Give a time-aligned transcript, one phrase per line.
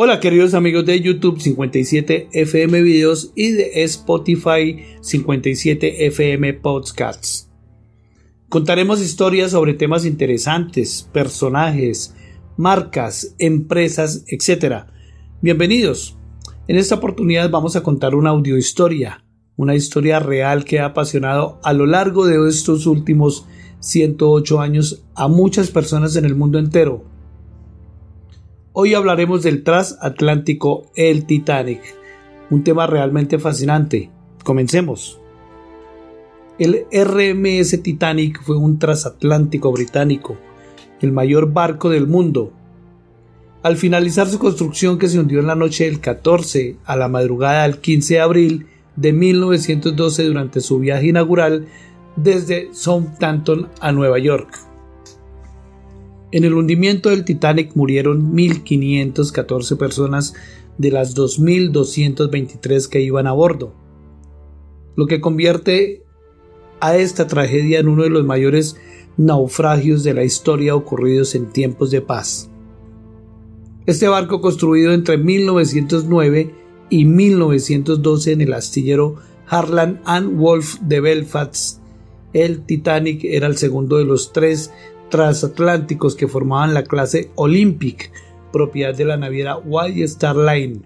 [0.00, 7.50] Hola queridos amigos de YouTube 57 FM Videos y de Spotify 57 FM Podcasts.
[8.48, 12.14] Contaremos historias sobre temas interesantes, personajes,
[12.56, 14.84] marcas, empresas, etc.
[15.42, 16.16] Bienvenidos.
[16.68, 19.24] En esta oportunidad vamos a contar una audio historia,
[19.56, 23.46] una historia real que ha apasionado a lo largo de estos últimos
[23.80, 27.17] 108 años a muchas personas en el mundo entero
[28.80, 31.80] Hoy hablaremos del transatlántico El Titanic,
[32.48, 34.08] un tema realmente fascinante.
[34.44, 35.18] Comencemos.
[36.60, 40.36] El RMS Titanic fue un transatlántico británico,
[41.00, 42.52] el mayor barco del mundo.
[43.64, 47.64] Al finalizar su construcción que se hundió en la noche del 14 a la madrugada
[47.64, 51.66] del 15 de abril de 1912 durante su viaje inaugural
[52.14, 54.67] desde Southampton a Nueva York.
[56.30, 60.34] En el hundimiento del Titanic murieron 1.514 personas
[60.76, 63.74] de las 2.223 que iban a bordo,
[64.94, 66.04] lo que convierte
[66.80, 68.76] a esta tragedia en uno de los mayores
[69.16, 72.50] naufragios de la historia ocurridos en tiempos de paz.
[73.86, 76.54] Este barco construido entre 1909
[76.90, 81.80] y 1912 en el astillero Harland and Wolff de Belfast,
[82.34, 84.70] el Titanic era el segundo de los tres
[85.10, 88.10] transatlánticos que formaban la clase Olympic,
[88.52, 90.82] propiedad de la naviera White Star Line,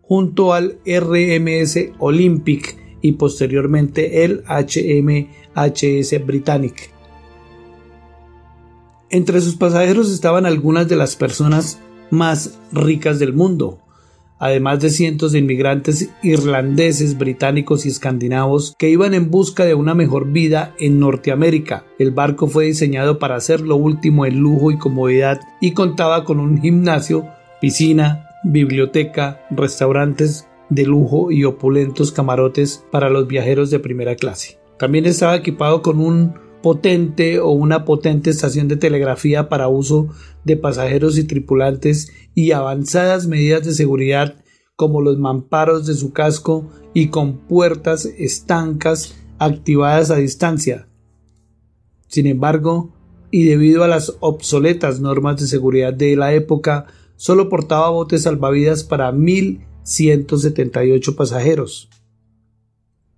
[0.00, 6.90] junto al RMS Olympic y posteriormente el HMHS Britannic.
[9.10, 11.78] Entre sus pasajeros estaban algunas de las personas
[12.10, 13.81] más ricas del mundo,
[14.42, 19.94] además de cientos de inmigrantes irlandeses, británicos y escandinavos que iban en busca de una
[19.94, 21.84] mejor vida en Norteamérica.
[21.96, 26.40] El barco fue diseñado para hacer lo último en lujo y comodidad y contaba con
[26.40, 27.28] un gimnasio,
[27.60, 34.58] piscina, biblioteca, restaurantes de lujo y opulentos camarotes para los viajeros de primera clase.
[34.76, 40.08] También estaba equipado con un potente o una potente estación de telegrafía para uso
[40.44, 44.36] de pasajeros y tripulantes y avanzadas medidas de seguridad
[44.76, 50.86] como los mamparos de su casco y con puertas estancas activadas a distancia.
[52.08, 52.92] Sin embargo,
[53.30, 56.86] y debido a las obsoletas normas de seguridad de la época,
[57.16, 61.88] solo portaba botes salvavidas para 1.178 pasajeros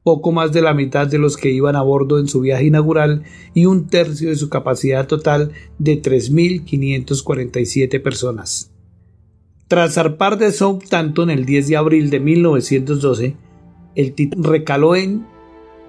[0.04, 3.24] poco más de la mitad de los que iban a bordo en su viaje inaugural
[3.54, 8.70] y un tercio de su capacidad total de 3.547 personas.
[9.66, 13.34] Tras zarpar de Southampton el 10 de abril de 1912,
[13.94, 15.26] el Titan recaló en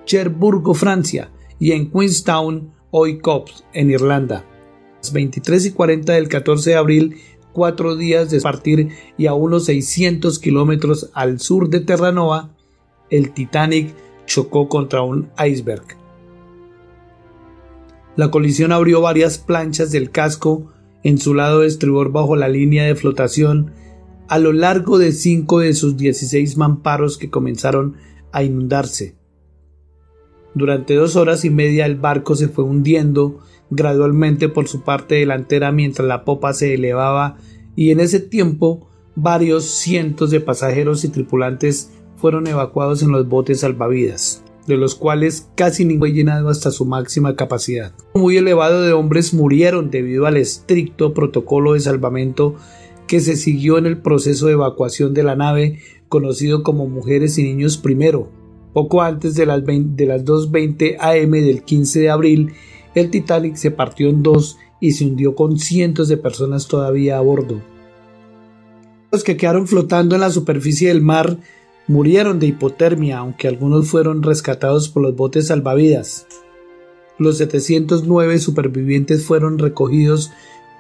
[0.06, 4.38] Cherburgo, Francia, y en Queenstown, hoy Cops, en Irlanda.
[4.38, 4.46] A
[5.02, 7.18] las 23 y 40 del 14 de abril,
[7.52, 12.56] cuatro días de partir y a unos 600 kilómetros al sur de Terranova,
[13.10, 13.94] el Titanic
[14.26, 15.86] chocó contra un iceberg.
[18.16, 20.72] La colisión abrió varias planchas del casco
[21.04, 23.72] en su lado de estribor bajo la línea de flotación
[24.28, 27.96] a lo largo de cinco de sus 16 mamparos que comenzaron
[28.32, 29.16] a inundarse.
[30.56, 35.72] Durante dos horas y media el barco se fue hundiendo gradualmente por su parte delantera
[35.72, 37.38] mientras la popa se elevaba
[37.76, 43.62] y en ese tiempo varios cientos de pasajeros y tripulantes fueron evacuados en los botes
[43.62, 47.94] salvavidas, de los cuales casi ninguno fue llenado hasta su máxima capacidad.
[48.14, 52.56] Un muy elevado de hombres murieron debido al estricto protocolo de salvamento
[53.08, 57.44] que se siguió en el proceso de evacuación de la nave, conocido como Mujeres y
[57.44, 58.30] Niños Primero.
[58.74, 62.54] Poco antes de las, de las 2.20 am del 15 de abril,
[62.94, 67.22] el Titanic se partió en dos y se hundió con cientos de personas todavía a
[67.22, 67.62] bordo.
[69.12, 71.38] Los que quedaron flotando en la superficie del mar
[71.88, 76.28] murieron de hipotermia, aunque algunos fueron rescatados por los botes salvavidas.
[77.18, 80.32] Los 709 supervivientes fueron recogidos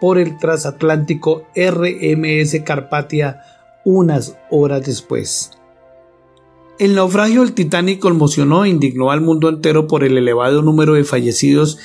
[0.01, 3.41] por el transatlántico RMS Carpatia
[3.85, 5.51] unas horas después.
[6.77, 11.05] El naufragio del Titanic conmocionó e indignó al mundo entero por el elevado número de
[11.05, 11.77] fallecidos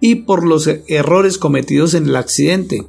[0.00, 2.86] y por los errores cometidos en el accidente.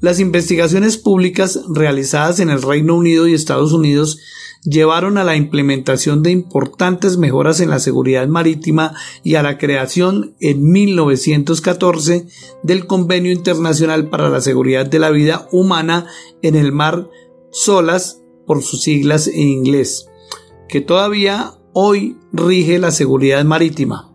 [0.00, 4.18] Las investigaciones públicas realizadas en el Reino Unido y Estados Unidos
[4.62, 10.34] llevaron a la implementación de importantes mejoras en la seguridad marítima y a la creación
[10.40, 12.26] en 1914
[12.62, 16.06] del Convenio Internacional para la Seguridad de la Vida Humana
[16.42, 17.08] en el Mar
[17.50, 20.06] SOLAS por sus siglas en inglés,
[20.68, 24.14] que todavía hoy rige la seguridad marítima.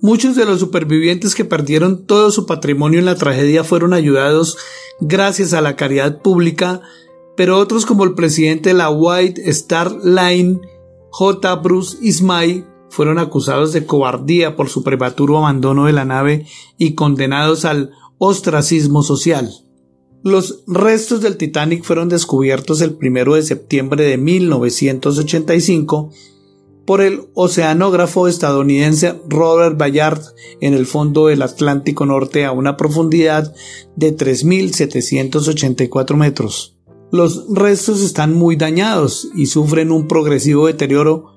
[0.00, 4.58] Muchos de los supervivientes que perdieron todo su patrimonio en la tragedia fueron ayudados
[5.00, 6.82] gracias a la caridad pública
[7.36, 10.60] pero otros como el presidente de la White Star Line,
[11.10, 11.54] J.
[11.56, 16.46] Bruce Ismay, fueron acusados de cobardía por su prematuro abandono de la nave
[16.78, 19.50] y condenados al ostracismo social.
[20.22, 26.10] Los restos del Titanic fueron descubiertos el 1 de septiembre de 1985
[26.86, 30.20] por el oceanógrafo estadounidense Robert Ballard
[30.60, 33.52] en el fondo del Atlántico Norte a una profundidad
[33.96, 36.73] de 3.784 metros.
[37.12, 41.34] Los restos están muy dañados y sufren un progresivo deterioro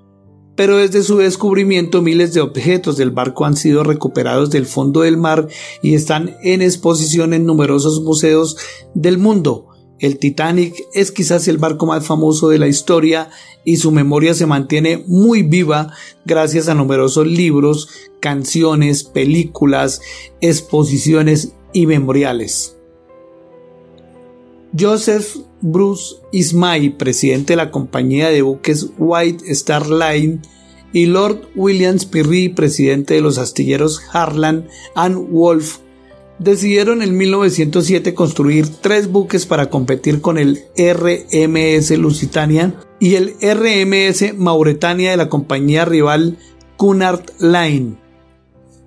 [0.57, 5.15] pero desde su descubrimiento miles de objetos del barco han sido recuperados del fondo del
[5.15, 5.47] mar
[5.83, 8.57] y están en exposición en numerosos museos
[8.95, 9.67] del mundo.
[9.99, 13.29] El Titanic es quizás el barco más famoso de la historia
[13.63, 15.93] y su memoria se mantiene muy viva
[16.25, 20.01] gracias a numerosos libros, canciones, películas,
[20.41, 22.77] exposiciones y memoriales.
[24.77, 30.39] Joseph Bruce Ismay, presidente de la compañía de buques White Star Line,
[30.93, 35.79] y Lord Williams Pirri, presidente de los astilleros Harland and Wolff,
[36.39, 44.37] decidieron en 1907 construir tres buques para competir con el RMS Lusitania y el RMS
[44.37, 46.37] Mauretania de la compañía rival
[46.77, 47.97] Cunard Line.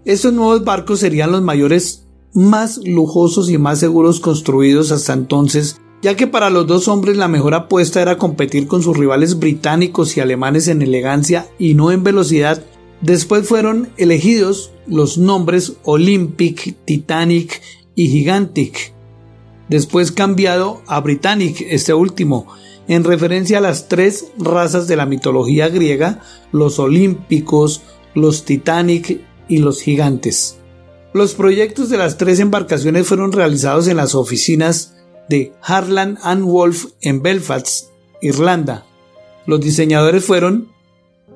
[0.05, 6.17] Estos nuevos barcos serían los mayores más lujosos y más seguros construidos hasta entonces, ya
[6.17, 10.21] que para los dos hombres la mejor apuesta era competir con sus rivales británicos y
[10.21, 12.65] alemanes en elegancia y no en velocidad.
[13.01, 17.61] Después fueron elegidos los nombres Olympic, Titanic
[17.95, 18.95] y Gigantic,
[19.69, 22.47] después cambiado a Britannic, este último,
[22.89, 26.21] en referencia a las tres razas de la mitología griega,
[26.51, 27.83] los olímpicos,
[28.15, 30.59] los Titanic y los gigantes.
[31.13, 34.95] Los proyectos de las tres embarcaciones fueron realizados en las oficinas
[35.31, 37.87] de Harland and Wolff en Belfast,
[38.21, 38.85] Irlanda.
[39.47, 40.69] Los diseñadores fueron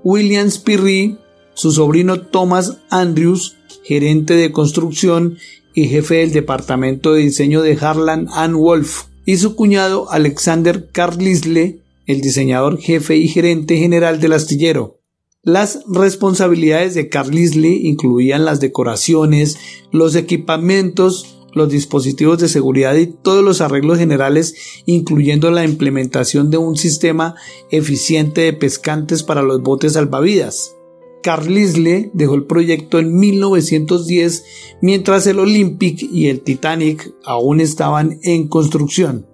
[0.03, 1.17] William Spirri,
[1.55, 5.39] su sobrino Thomas Andrews, gerente de construcción
[5.75, 11.79] y jefe del departamento de diseño de Harland and Wolff, y su cuñado Alexander Carlisle,
[12.07, 14.99] el diseñador jefe y gerente general del astillero.
[15.43, 19.59] Las responsabilidades de Carlisle incluían las decoraciones,
[19.93, 24.55] los equipamientos, los dispositivos de seguridad y todos los arreglos generales,
[24.87, 27.35] incluyendo la implementación de un sistema
[27.71, 30.75] eficiente de pescantes para los botes salvavidas.
[31.23, 34.45] Carlisle dejó el proyecto en 1910
[34.83, 39.27] mientras el Olympic y el Titanic aún estaban en construcción.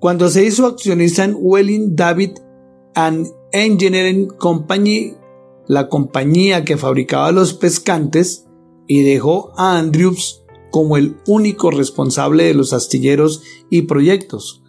[0.00, 2.32] Cuando se hizo accionista en Welling David
[2.94, 5.14] and Engineering Company
[5.68, 8.46] la compañía que fabricaba los pescantes
[8.86, 10.44] y dejó a Andrews
[10.76, 13.40] como el único responsable de los astilleros
[13.70, 14.62] y proyectos.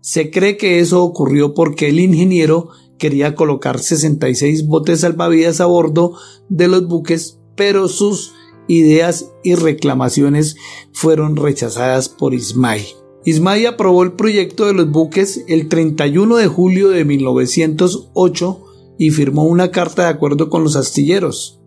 [0.00, 6.12] Se cree que eso ocurrió porque el ingeniero quería colocar 66 botes salvavidas a bordo
[6.48, 8.34] de los buques, pero sus
[8.68, 10.54] ideas y reclamaciones
[10.92, 12.86] fueron rechazadas por Ismay.
[13.24, 18.64] Ismay aprobó el proyecto de los buques el 31 de julio de 1908
[18.96, 21.57] y firmó una carta de acuerdo con los astilleros.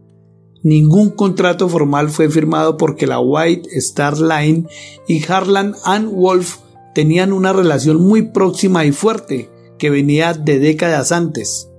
[0.63, 4.67] Ningún contrato formal fue firmado porque la White Star Line
[5.07, 6.57] y Harland and Wolff
[6.93, 9.49] tenían una relación muy próxima y fuerte
[9.79, 11.69] que venía de décadas antes.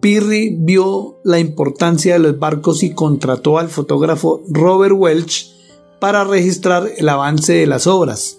[0.00, 5.54] Pirri vio la importancia de los barcos y contrató al fotógrafo Robert Welch
[6.00, 8.38] para registrar el avance de las obras.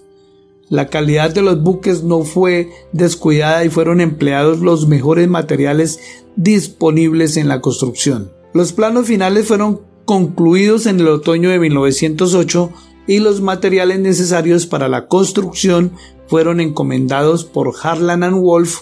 [0.69, 5.99] La calidad de los buques no fue descuidada y fueron empleados los mejores materiales
[6.35, 8.31] disponibles en la construcción.
[8.53, 12.71] Los planos finales fueron concluidos en el otoño de 1908
[13.07, 15.93] y los materiales necesarios para la construcción
[16.27, 18.81] fueron encomendados por Harlan and Wolff.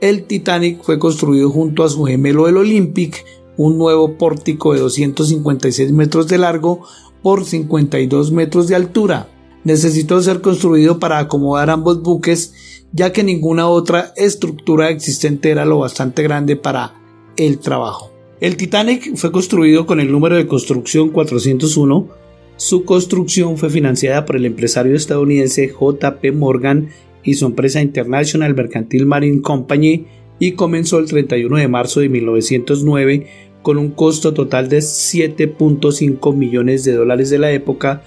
[0.00, 3.24] El Titanic fue construido junto a su gemelo el Olympic,
[3.56, 6.82] un nuevo pórtico de 256 metros de largo
[7.22, 9.28] por 52 metros de altura
[9.66, 15.80] necesitó ser construido para acomodar ambos buques, ya que ninguna otra estructura existente era lo
[15.80, 16.94] bastante grande para
[17.36, 18.15] el trabajo.
[18.40, 22.08] El Titanic fue construido con el número de construcción 401.
[22.56, 26.88] Su construcción fue financiada por el empresario estadounidense JP Morgan
[27.22, 30.06] y su empresa International Mercantile Marine Company
[30.38, 33.26] y comenzó el 31 de marzo de 1909
[33.62, 38.02] con un costo total de 7.5 millones de dólares de la época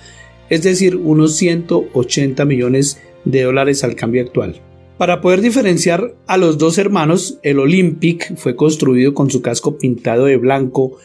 [0.50, 4.60] es decir, unos 180 millones de dólares al cambio actual.
[5.00, 10.25] Para poder diferenciar a los dos hermanos, el Olympic fue construido con su casco pintado
[10.25, 10.98] de blanco,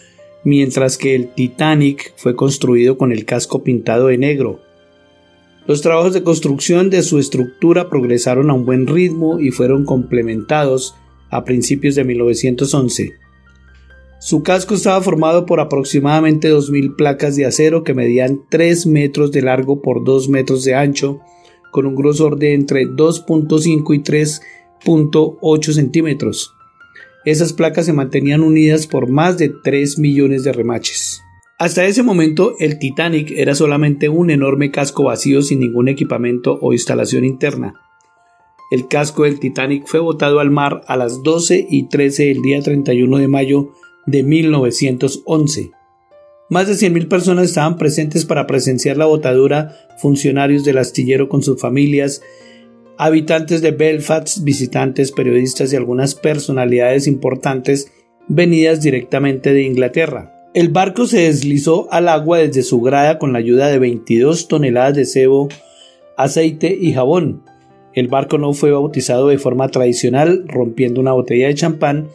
[0.43, 4.59] mientras que el Titanic fue construido con el casco pintado de negro.
[5.69, 10.97] Los trabajos de construcción de su estructura progresaron a un buen ritmo y fueron complementados
[11.31, 13.13] a principios de 1911.
[14.19, 19.43] Su casco estaba formado por aproximadamente 2.000 placas de acero que medían 3 metros de
[19.43, 21.21] largo por 2 metros de ancho,
[21.75, 26.55] con un grosor de entre 2.5 y 3.8 centímetros.
[27.25, 31.21] Esas placas se mantenían unidas por más de 3 millones de remaches.
[31.59, 36.73] Hasta ese momento el Titanic era solamente un enorme casco vacío sin ningún equipamiento o
[36.73, 37.75] instalación interna.
[38.71, 42.63] El casco del Titanic fue botado al mar a las 12 y 13 del día
[42.63, 43.73] 31 de mayo
[44.07, 45.73] de 1911.
[46.51, 51.61] Más de 100.000 personas estaban presentes para presenciar la botadura, funcionarios del astillero con sus
[51.61, 52.21] familias,
[52.99, 57.91] habitantes de Belfast, visitantes, periodistas y algunas personalidades importantes
[58.29, 60.51] venidas directamente de Inglaterra.
[60.55, 64.95] El barco se deslizó al agua desde su grada con la ayuda de 22 toneladas
[64.95, 65.49] de cebo,
[66.17, 67.43] aceite y jabón.
[67.95, 72.09] El barco no fue bautizado de forma tradicional, rompiendo una botella de champán,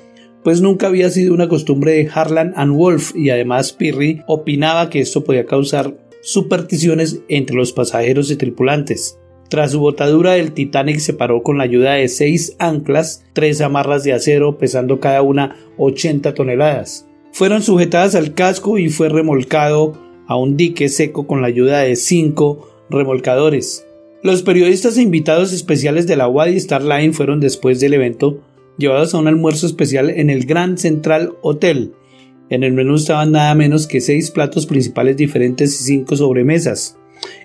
[0.44, 5.00] pues nunca había sido una costumbre de Harlan and Wolf y además Pirri opinaba que
[5.00, 9.18] esto podía causar supersticiones entre los pasajeros y tripulantes.
[9.50, 14.04] Tras su botadura, el Titanic se paró con la ayuda de seis anclas, tres amarras
[14.04, 20.36] de acero pesando cada una 80 toneladas fueron sujetadas al casco y fue remolcado a
[20.36, 23.86] un dique seco con la ayuda de cinco remolcadores.
[24.22, 28.42] Los periodistas e invitados especiales de la Wadi Star Line fueron después del evento
[28.80, 31.94] llevados a un almuerzo especial en el Grand Central Hotel.
[32.50, 36.98] En el menú estaban nada menos que seis platos principales diferentes y cinco sobremesas.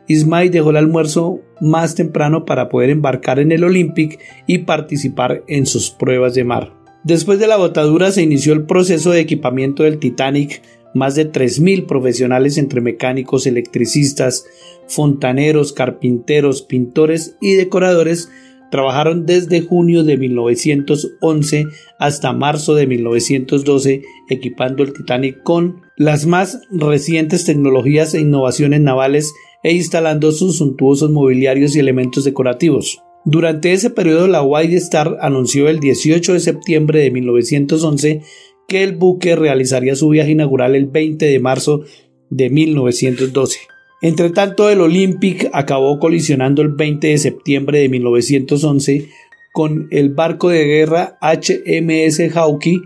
[0.06, 5.66] Ismail dejó el almuerzo más temprano para poder embarcar en el Olympic y participar en
[5.66, 6.72] sus pruebas de mar.
[7.02, 10.62] Después de la botadura se inició el proceso de equipamiento del Titanic.
[10.94, 14.46] Más de 3.000 profesionales entre mecánicos, electricistas,
[14.86, 18.30] fontaneros, carpinteros, pintores y decoradores
[18.74, 21.66] trabajaron desde junio de 1911
[22.00, 29.32] hasta marzo de 1912 equipando el Titanic con las más recientes tecnologías e innovaciones navales
[29.62, 33.00] e instalando sus suntuosos mobiliarios y elementos decorativos.
[33.24, 38.22] Durante ese periodo, la White Star anunció el 18 de septiembre de 1911
[38.66, 41.84] que el buque realizaría su viaje inaugural el 20 de marzo
[42.28, 43.60] de 1912.
[44.00, 49.08] Entre tanto, el Olympic acabó colisionando el 20 de septiembre de 1911
[49.52, 52.82] con el barco de guerra HMS Hawke.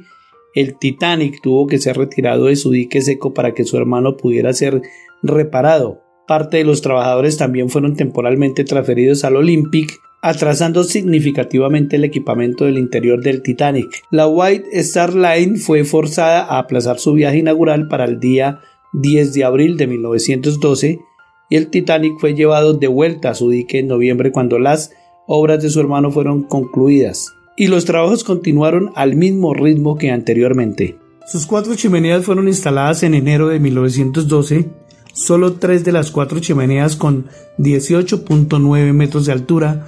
[0.55, 4.53] El Titanic tuvo que ser retirado de su dique seco para que su hermano pudiera
[4.53, 4.83] ser
[5.23, 6.03] reparado.
[6.27, 12.79] Parte de los trabajadores también fueron temporalmente transferidos al Olympic atrasando significativamente el equipamiento del
[12.79, 14.03] interior del Titanic.
[14.11, 18.61] La White Star Line fue forzada a aplazar su viaje inaugural para el día
[18.93, 21.01] 10 de abril de 1912
[21.51, 24.93] y el Titanic fue llevado de vuelta a su dique en noviembre cuando las
[25.27, 30.97] obras de su hermano fueron concluidas y los trabajos continuaron al mismo ritmo que anteriormente.
[31.27, 34.67] Sus cuatro chimeneas fueron instaladas en enero de 1912
[35.19, 37.27] solo tres de las cuatro chimeneas con
[37.59, 39.87] 18.9 metros de altura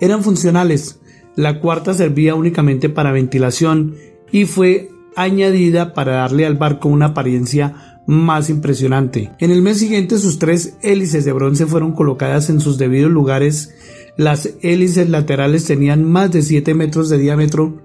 [0.00, 1.00] eran funcionales.
[1.34, 3.94] La cuarta servía únicamente para ventilación
[4.30, 9.32] y fue añadida para darle al barco una apariencia más impresionante.
[9.38, 13.74] En el mes siguiente sus tres hélices de bronce fueron colocadas en sus debidos lugares.
[14.16, 17.82] Las hélices laterales tenían más de 7 metros de diámetro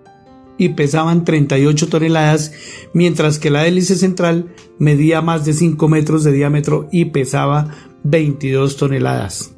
[0.57, 2.53] y pesaban 38 toneladas,
[2.93, 7.69] mientras que la hélice central medía más de 5 metros de diámetro y pesaba
[8.03, 9.55] 22 toneladas.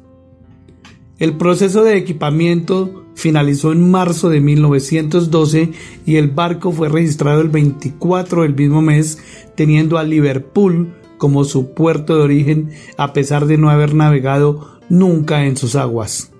[1.18, 5.70] El proceso de equipamiento finalizó en marzo de 1912
[6.06, 9.18] y el barco fue registrado el 24 del mismo mes,
[9.54, 15.46] teniendo a Liverpool como su puerto de origen a pesar de no haber navegado nunca
[15.46, 16.30] en sus aguas.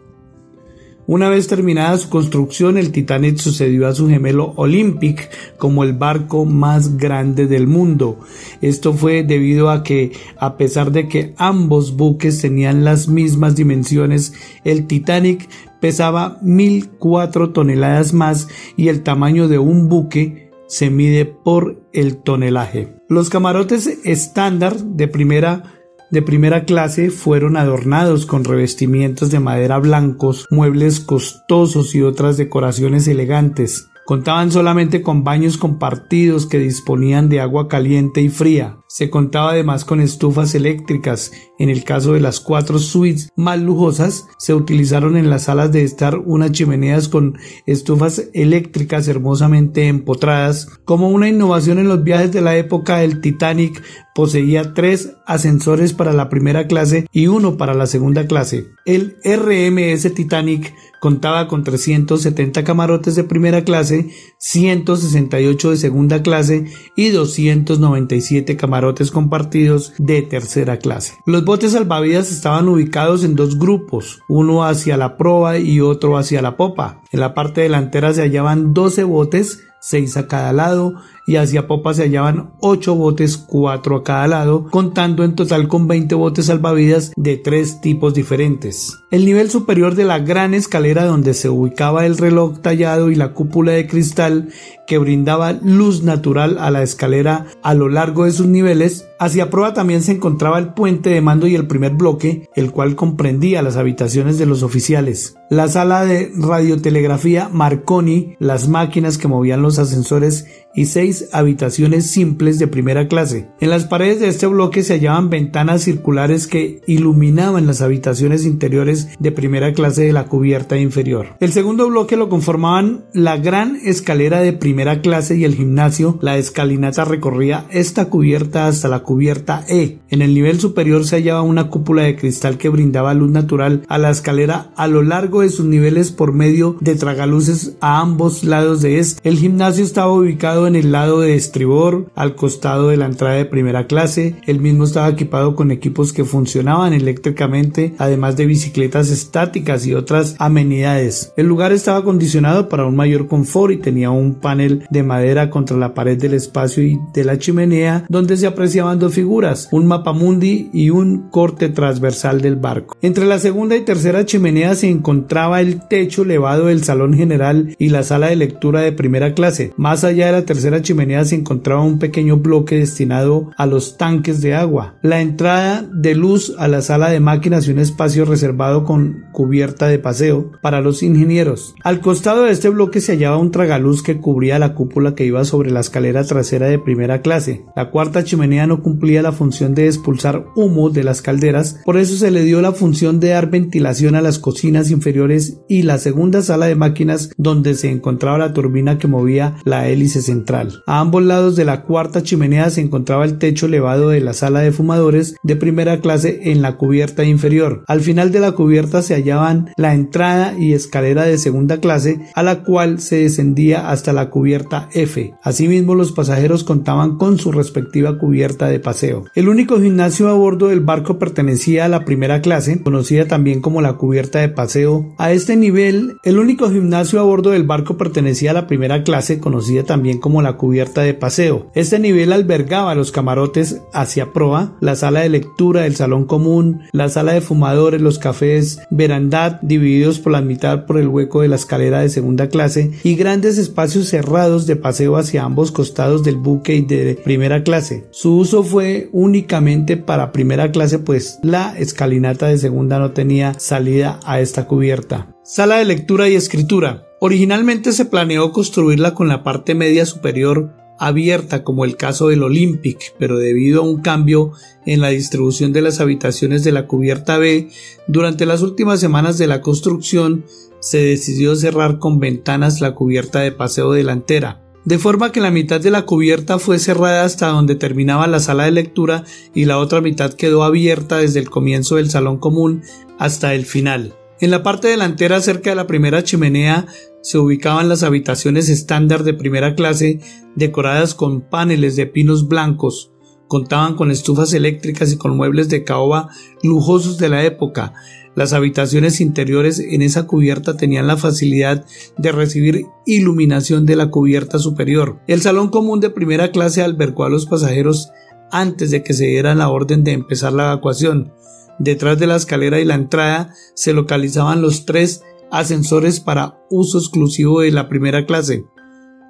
[1.06, 5.28] Una vez terminada su construcción, el Titanic sucedió a su gemelo Olympic
[5.58, 8.20] como el barco más grande del mundo.
[8.62, 14.32] Esto fue debido a que, a pesar de que ambos buques tenían las mismas dimensiones,
[14.64, 15.46] el Titanic
[15.84, 22.96] pesaba 1004 toneladas más y el tamaño de un buque se mide por el tonelaje.
[23.10, 25.74] Los camarotes estándar de primera
[26.10, 33.06] de primera clase fueron adornados con revestimientos de madera blancos, muebles costosos y otras decoraciones
[33.06, 33.90] elegantes.
[34.06, 38.78] Contaban solamente con baños compartidos que disponían de agua caliente y fría.
[38.86, 41.32] Se contaba además con estufas eléctricas.
[41.58, 45.82] En el caso de las cuatro suites más lujosas, se utilizaron en las salas de
[45.82, 47.36] estar unas chimeneas con
[47.66, 50.68] estufas eléctricas hermosamente empotradas.
[50.84, 53.82] Como una innovación en los viajes de la época, el Titanic
[54.14, 58.68] poseía tres ascensores para la primera clase y uno para la segunda clase.
[58.84, 67.08] El RMS Titanic contaba con 370 camarotes de primera clase, 168 de segunda clase y
[67.08, 71.14] 297 camarotes compartidos de tercera clase.
[71.26, 76.42] Los botes salvavidas estaban ubicados en dos grupos, uno hacia la proa y otro hacia
[76.42, 77.00] la popa.
[77.10, 80.94] En la parte delantera se hallaban 12 botes, 6 a cada lado,
[81.26, 85.88] y hacia popa se hallaban 8 botes, 4 a cada lado, contando en total con
[85.88, 88.98] 20 botes salvavidas de tres tipos diferentes.
[89.10, 93.32] El nivel superior de la gran escalera donde se ubicaba el reloj tallado y la
[93.32, 94.48] cúpula de cristal
[94.86, 99.72] que brindaba luz natural a la escalera a lo largo de sus niveles, hacia proa
[99.72, 103.76] también se encontraba el puente de mando y el primer bloque, el cual comprendía las
[103.76, 110.46] habitaciones de los oficiales, la sala de radiotelegrafía Marconi, las máquinas que movían los ascensores
[110.74, 113.48] y seis habitaciones simples de primera clase.
[113.60, 119.08] En las paredes de este bloque se hallaban ventanas circulares que iluminaban las habitaciones interiores
[119.18, 121.36] de primera clase de la cubierta inferior.
[121.40, 126.18] El segundo bloque lo conformaban la gran escalera de primera clase y el gimnasio.
[126.20, 129.98] La escalinata recorría esta cubierta hasta la cubierta E.
[130.10, 133.98] En el nivel superior se hallaba una cúpula de cristal que brindaba luz natural a
[133.98, 138.82] la escalera a lo largo de sus niveles por medio de tragaluces a ambos lados
[138.82, 139.28] de este.
[139.28, 143.44] El gimnasio estaba ubicado en el lado de estribor, al costado de la entrada de
[143.44, 144.36] primera clase.
[144.46, 150.36] El mismo estaba equipado con equipos que funcionaban eléctricamente, además de bicicletas estáticas y otras
[150.38, 151.32] amenidades.
[151.36, 155.76] El lugar estaba acondicionado para un mayor confort y tenía un panel de madera contra
[155.76, 160.70] la pared del espacio y de la chimenea donde se apreciaban dos figuras, un mapamundi
[160.72, 162.96] y un corte transversal del barco.
[163.02, 167.88] Entre la segunda y tercera chimenea se encontraba el techo elevado del salón general y
[167.88, 169.72] la sala de lectura de primera clase.
[169.76, 174.40] Más allá de la tercera chimenea se encontraba un pequeño bloque destinado a los tanques
[174.40, 178.84] de agua, la entrada de luz a la sala de máquinas y un espacio reservado
[178.84, 181.74] con cubierta de paseo para los ingenieros.
[181.82, 185.44] Al costado de este bloque se hallaba un tragaluz que cubría la cúpula que iba
[185.44, 187.64] sobre la escalera trasera de primera clase.
[187.74, 192.14] La cuarta chimenea no cumplía la función de expulsar humo de las calderas, por eso
[192.14, 196.42] se le dio la función de dar ventilación a las cocinas inferiores y la segunda
[196.42, 200.43] sala de máquinas donde se encontraba la turbina que movía la hélice central
[200.86, 204.60] a ambos lados de la cuarta chimenea se encontraba el techo elevado de la sala
[204.60, 207.82] de fumadores de primera clase en la cubierta inferior.
[207.86, 212.42] Al final de la cubierta se hallaban la entrada y escalera de segunda clase a
[212.42, 215.34] la cual se descendía hasta la cubierta F.
[215.42, 219.24] Asimismo los pasajeros contaban con su respectiva cubierta de paseo.
[219.34, 223.80] El único gimnasio a bordo del barco pertenecía a la primera clase, conocida también como
[223.80, 225.14] la cubierta de paseo.
[225.18, 229.40] A este nivel, el único gimnasio a bordo del barco pertenecía a la primera clase,
[229.40, 231.70] conocida también como la cubierta de paseo.
[231.74, 237.08] Este nivel albergaba los camarotes hacia proa, la sala de lectura, el salón común, la
[237.08, 241.56] sala de fumadores, los cafés, verandad divididos por la mitad por el hueco de la
[241.56, 246.76] escalera de segunda clase y grandes espacios cerrados de paseo hacia ambos costados del buque
[246.76, 248.06] y de primera clase.
[248.10, 254.20] Su uso fue únicamente para primera clase pues la escalinata de segunda no tenía salida
[254.24, 255.34] a esta cubierta.
[255.42, 257.06] Sala de lectura y escritura.
[257.26, 263.14] Originalmente se planeó construirla con la parte media superior abierta como el caso del Olympic,
[263.18, 264.52] pero debido a un cambio
[264.84, 267.70] en la distribución de las habitaciones de la cubierta B,
[268.08, 270.44] durante las últimas semanas de la construcción
[270.80, 275.80] se decidió cerrar con ventanas la cubierta de paseo delantera, de forma que la mitad
[275.80, 280.02] de la cubierta fue cerrada hasta donde terminaba la sala de lectura y la otra
[280.02, 282.82] mitad quedó abierta desde el comienzo del salón común
[283.18, 284.12] hasta el final.
[284.44, 286.84] En la parte delantera, cerca de la primera chimenea,
[287.22, 290.20] se ubicaban las habitaciones estándar de primera clase,
[290.54, 293.10] decoradas con paneles de pinos blancos.
[293.48, 296.28] Contaban con estufas eléctricas y con muebles de caoba
[296.62, 297.94] lujosos de la época.
[298.34, 301.86] Las habitaciones interiores en esa cubierta tenían la facilidad
[302.18, 305.20] de recibir iluminación de la cubierta superior.
[305.26, 308.10] El salón común de primera clase albergó a los pasajeros
[308.50, 311.32] antes de que se diera la orden de empezar la evacuación.
[311.78, 317.60] Detrás de la escalera y la entrada se localizaban los tres ascensores para uso exclusivo
[317.60, 318.64] de la primera clase,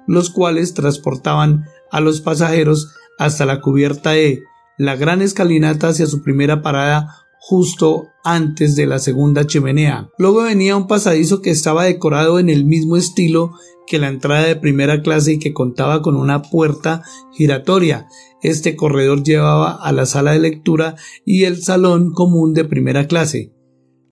[0.07, 4.43] los cuales transportaban a los pasajeros hasta la cubierta E,
[4.77, 10.09] la gran escalinata hacia su primera parada justo antes de la segunda chimenea.
[10.17, 13.51] Luego venía un pasadizo que estaba decorado en el mismo estilo
[13.85, 17.03] que la entrada de primera clase y que contaba con una puerta
[17.33, 18.07] giratoria.
[18.41, 23.53] Este corredor llevaba a la sala de lectura y el salón común de primera clase.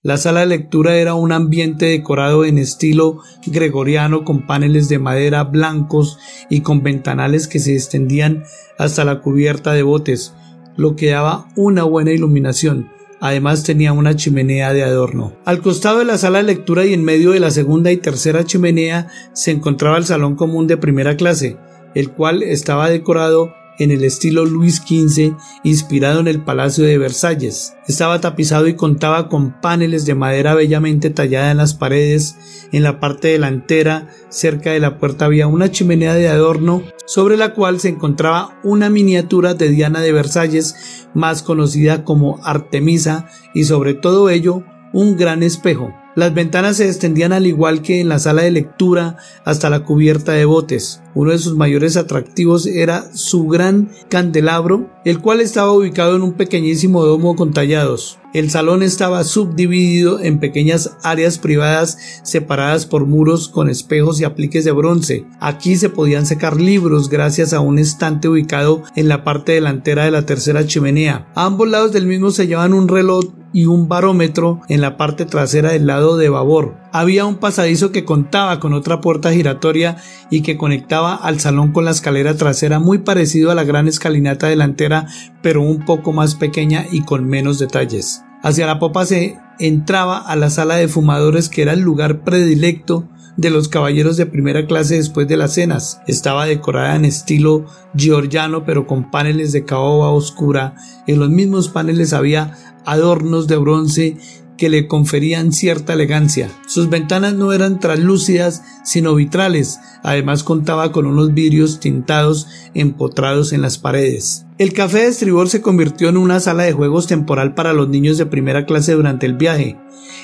[0.04, 5.42] La sala de lectura era un ambiente decorado en estilo gregoriano con paneles de madera
[5.42, 8.44] blancos y con ventanales que se extendían
[8.78, 10.34] hasta la cubierta de botes,
[10.76, 12.93] lo que daba una buena iluminación.
[13.20, 15.32] Además tenía una chimenea de adorno.
[15.44, 18.44] Al costado de la sala de lectura y en medio de la segunda y tercera
[18.44, 21.56] chimenea se encontraba el salón común de primera clase,
[21.94, 27.74] el cual estaba decorado en el estilo Luis XV, inspirado en el Palacio de Versalles.
[27.86, 32.36] Estaba tapizado y contaba con paneles de madera bellamente tallada en las paredes.
[32.72, 37.54] En la parte delantera, cerca de la puerta, había una chimenea de adorno sobre la
[37.54, 43.94] cual se encontraba una miniatura de Diana de Versalles, más conocida como Artemisa, y sobre
[43.94, 45.92] todo ello un gran espejo.
[46.14, 50.32] Las ventanas se extendían al igual que en la sala de lectura hasta la cubierta
[50.32, 51.02] de botes.
[51.14, 56.32] Uno de sus mayores atractivos era su gran candelabro, el cual estaba ubicado en un
[56.32, 58.18] pequeñísimo domo con tallados.
[58.32, 64.64] El salón estaba subdividido en pequeñas áreas privadas separadas por muros con espejos y apliques
[64.64, 65.24] de bronce.
[65.38, 70.10] Aquí se podían secar libros gracias a un estante ubicado en la parte delantera de
[70.10, 71.28] la tercera chimenea.
[71.36, 75.26] A ambos lados del mismo se llevaban un reloj y un barómetro en la parte
[75.26, 76.74] trasera del lado de babor.
[76.96, 79.96] Había un pasadizo que contaba con otra puerta giratoria
[80.30, 84.46] y que conectaba al salón con la escalera trasera muy parecido a la gran escalinata
[84.46, 85.08] delantera
[85.42, 88.22] pero un poco más pequeña y con menos detalles.
[88.44, 93.08] Hacia la popa se entraba a la sala de fumadores que era el lugar predilecto
[93.36, 96.00] de los caballeros de primera clase después de las cenas.
[96.06, 100.76] Estaba decorada en estilo georgiano pero con paneles de caoba oscura.
[101.08, 104.16] En los mismos paneles había adornos de bronce
[104.56, 106.50] que le conferían cierta elegancia.
[106.66, 109.80] Sus ventanas no eran translúcidas, sino vitrales.
[110.02, 114.46] Además contaba con unos vidrios tintados empotrados en las paredes.
[114.58, 118.18] El café de estribor se convirtió en una sala de juegos temporal para los niños
[118.18, 119.76] de primera clase durante el viaje.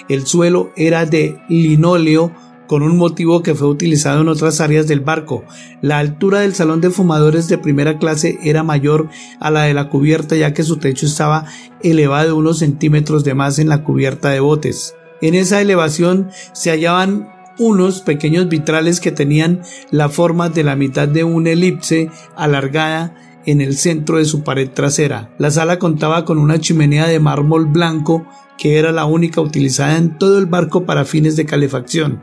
[0.09, 2.33] El suelo era de linóleo
[2.71, 5.43] con un motivo que fue utilizado en otras áreas del barco.
[5.83, 9.09] La altura del salón de fumadores de primera clase era mayor
[9.41, 11.47] a la de la cubierta ya que su techo estaba
[11.83, 14.95] elevado unos centímetros de más en la cubierta de botes.
[15.21, 17.29] En esa elevación se hallaban
[17.59, 23.61] unos pequeños vitrales que tenían la forma de la mitad de una elipse alargada en
[23.63, 25.35] el centro de su pared trasera.
[25.39, 28.25] La sala contaba con una chimenea de mármol blanco
[28.57, 32.23] que era la única utilizada en todo el barco para fines de calefacción.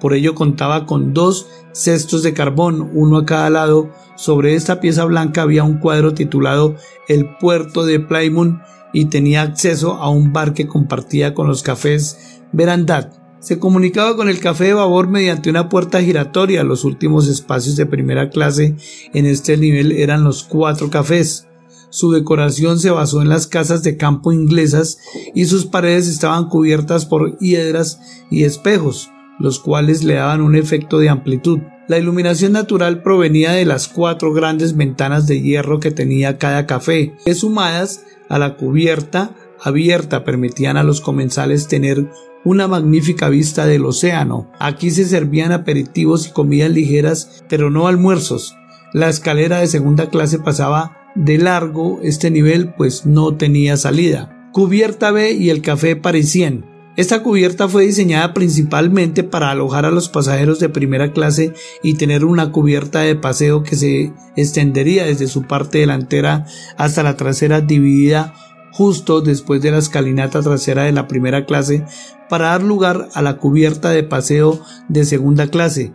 [0.00, 3.90] Por ello contaba con dos cestos de carbón, uno a cada lado.
[4.16, 6.76] Sobre esta pieza blanca había un cuadro titulado
[7.08, 8.60] El puerto de Plymouth
[8.92, 13.12] y tenía acceso a un bar que compartía con los cafés Verandad.
[13.40, 16.64] Se comunicaba con el café de babor mediante una puerta giratoria.
[16.64, 18.76] Los últimos espacios de primera clase
[19.14, 21.46] en este nivel eran los cuatro cafés.
[21.90, 24.98] Su decoración se basó en las casas de campo inglesas
[25.34, 30.98] y sus paredes estaban cubiertas por hiedras y espejos los cuales le daban un efecto
[30.98, 31.60] de amplitud.
[31.88, 37.14] La iluminación natural provenía de las cuatro grandes ventanas de hierro que tenía cada café,
[37.24, 42.10] que sumadas a la cubierta abierta permitían a los comensales tener
[42.44, 44.50] una magnífica vista del océano.
[44.58, 48.54] Aquí se servían aperitivos y comidas ligeras, pero no almuerzos.
[48.92, 54.50] La escalera de segunda clase pasaba de largo este nivel, pues no tenía salida.
[54.52, 56.64] Cubierta B y el café parecían
[56.98, 62.24] esta cubierta fue diseñada principalmente para alojar a los pasajeros de primera clase y tener
[62.24, 66.44] una cubierta de paseo que se extendería desde su parte delantera
[66.76, 68.34] hasta la trasera dividida
[68.72, 71.84] justo después de la escalinata trasera de la primera clase
[72.28, 75.92] para dar lugar a la cubierta de paseo de segunda clase.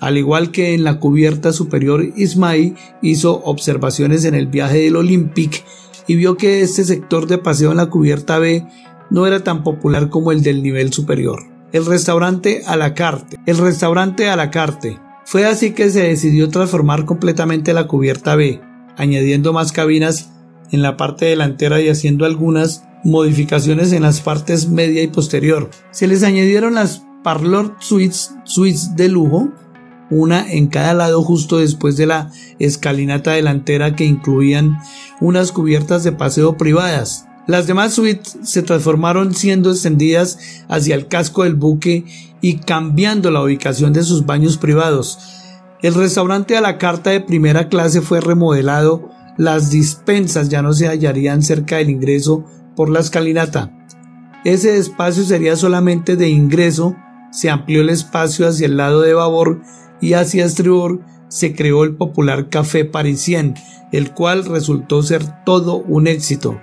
[0.00, 5.64] Al igual que en la cubierta superior, Ismail hizo observaciones en el viaje del Olympic
[6.08, 8.66] y vio que este sector de paseo en la cubierta B
[9.10, 11.42] no era tan popular como el del nivel superior.
[11.72, 13.38] El restaurante a la carte.
[13.46, 14.98] El restaurante a la carte.
[15.24, 18.60] Fue así que se decidió transformar completamente la cubierta B,
[18.96, 20.30] añadiendo más cabinas
[20.72, 25.70] en la parte delantera y haciendo algunas modificaciones en las partes media y posterior.
[25.90, 29.50] Se les añadieron las parlor suites, suites de lujo,
[30.10, 34.78] una en cada lado justo después de la escalinata delantera que incluían
[35.20, 41.44] unas cubiertas de paseo privadas, las demás suites se transformaron siendo extendidas hacia el casco
[41.44, 42.04] del buque
[42.40, 45.18] y cambiando la ubicación de sus baños privados.
[45.82, 50.86] El restaurante a la carta de primera clase fue remodelado, las dispensas ya no se
[50.86, 52.44] hallarían cerca del ingreso
[52.76, 53.72] por la escalinata.
[54.44, 56.96] ese espacio sería solamente de ingreso,
[57.32, 59.62] se amplió el espacio hacia el lado de babor
[60.00, 63.54] y hacia estribor se creó el popular Café Parisien,
[63.92, 66.60] el cual resultó ser todo un éxito.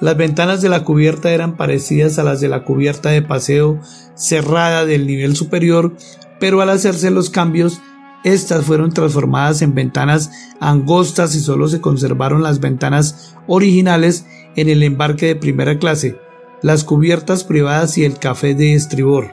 [0.00, 3.80] Las ventanas de la cubierta eran parecidas a las de la cubierta de paseo
[4.14, 5.94] cerrada del nivel superior,
[6.38, 7.82] pero al hacerse los cambios,
[8.24, 14.82] estas fueron transformadas en ventanas angostas y solo se conservaron las ventanas originales en el
[14.82, 16.18] embarque de primera clase,
[16.62, 19.32] las cubiertas privadas y el café de estribor.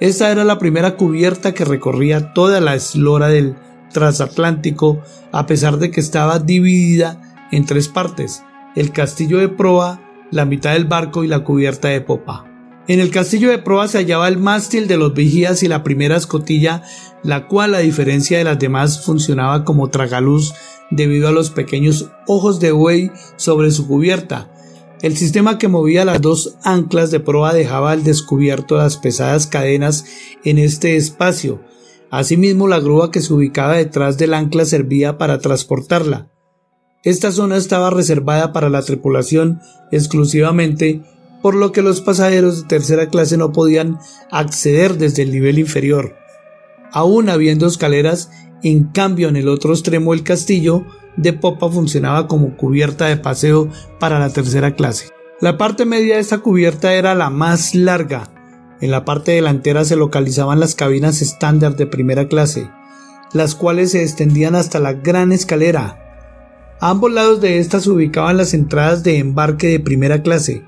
[0.00, 3.54] Esta era la primera cubierta que recorría toda la eslora del
[3.92, 7.20] transatlántico, a pesar de que estaba dividida
[7.52, 8.42] en tres partes,
[8.74, 12.44] el castillo de proa, la mitad del barco y la cubierta de popa.
[12.86, 16.16] En el castillo de proa se hallaba el mástil de los vigías y la primera
[16.16, 16.82] escotilla,
[17.22, 20.52] la cual a diferencia de las demás funcionaba como tragaluz
[20.90, 24.50] debido a los pequeños ojos de buey sobre su cubierta,
[25.04, 30.06] el sistema que movía las dos anclas de proa dejaba al descubierto las pesadas cadenas
[30.44, 31.60] en este espacio.
[32.10, 36.30] Asimismo, la grúa que se ubicaba detrás del ancla servía para transportarla.
[37.04, 41.02] Esta zona estaba reservada para la tripulación exclusivamente,
[41.42, 43.98] por lo que los pasajeros de tercera clase no podían
[44.30, 46.16] acceder desde el nivel inferior.
[46.90, 48.30] Aún habiendo escaleras,
[48.62, 50.86] en cambio en el otro extremo del castillo
[51.16, 53.68] de popa funcionaba como cubierta de paseo
[54.00, 55.10] para la tercera clase.
[55.40, 58.30] La parte media de esta cubierta era la más larga.
[58.80, 62.70] En la parte delantera se localizaban las cabinas estándar de primera clase,
[63.34, 66.03] las cuales se extendían hasta la gran escalera.
[66.86, 70.66] Ambos lados de esta se ubicaban las entradas de embarque de primera clase.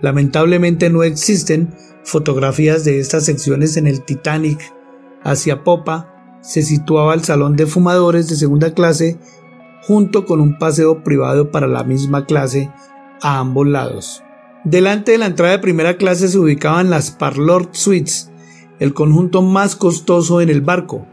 [0.00, 1.72] Lamentablemente no existen
[2.02, 4.58] fotografías de estas secciones en el Titanic.
[5.22, 9.20] Hacia popa se situaba el salón de fumadores de segunda clase
[9.82, 12.72] junto con un paseo privado para la misma clase
[13.22, 14.24] a ambos lados.
[14.64, 18.32] Delante de la entrada de primera clase se ubicaban las Parlor Suites,
[18.80, 21.06] el conjunto más costoso en el barco.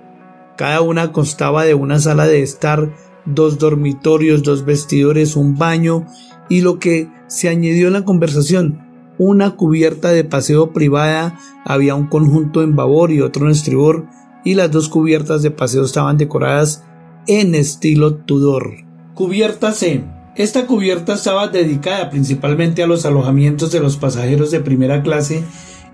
[0.57, 2.89] Cada una constaba de una sala de estar,
[3.33, 6.05] dos dormitorios, dos vestidores, un baño
[6.49, 8.81] y lo que se añadió en la conversación,
[9.17, 14.07] una cubierta de paseo privada, había un conjunto en babor y otro en estribor,
[14.43, 16.83] y las dos cubiertas de paseo estaban decoradas
[17.27, 18.71] en estilo Tudor.
[19.13, 20.03] Cubierta C.
[20.35, 25.43] Esta cubierta estaba dedicada principalmente a los alojamientos de los pasajeros de primera clase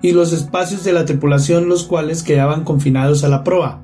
[0.04, 3.82] y los espacios de la tripulación los cuales quedaban confinados a la proa.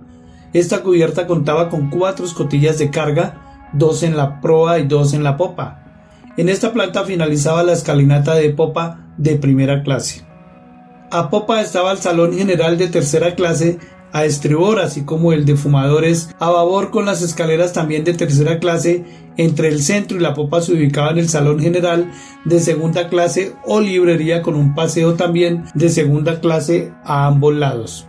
[0.54, 3.41] Esta cubierta contaba con cuatro escotillas de carga,
[3.74, 5.82] dos en la proa y dos en la popa.
[6.38, 10.26] En esta planta finalizaba la escalinata de popa de primera clase.
[11.12, 13.80] A popa estaba el salón general de tercera clase
[14.14, 18.60] a estribor, así como el de fumadores a babor con las escaleras también de tercera
[18.60, 19.06] clase.
[19.38, 22.12] Entre el centro y la popa se ubicaba el salón general
[22.46, 28.08] de segunda clase o librería con un paseo también de segunda clase a ambos lados.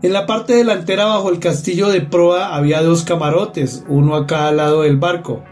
[0.00, 4.52] En la parte delantera bajo el castillo de proa había dos camarotes, uno a cada
[4.52, 5.42] lado del barco,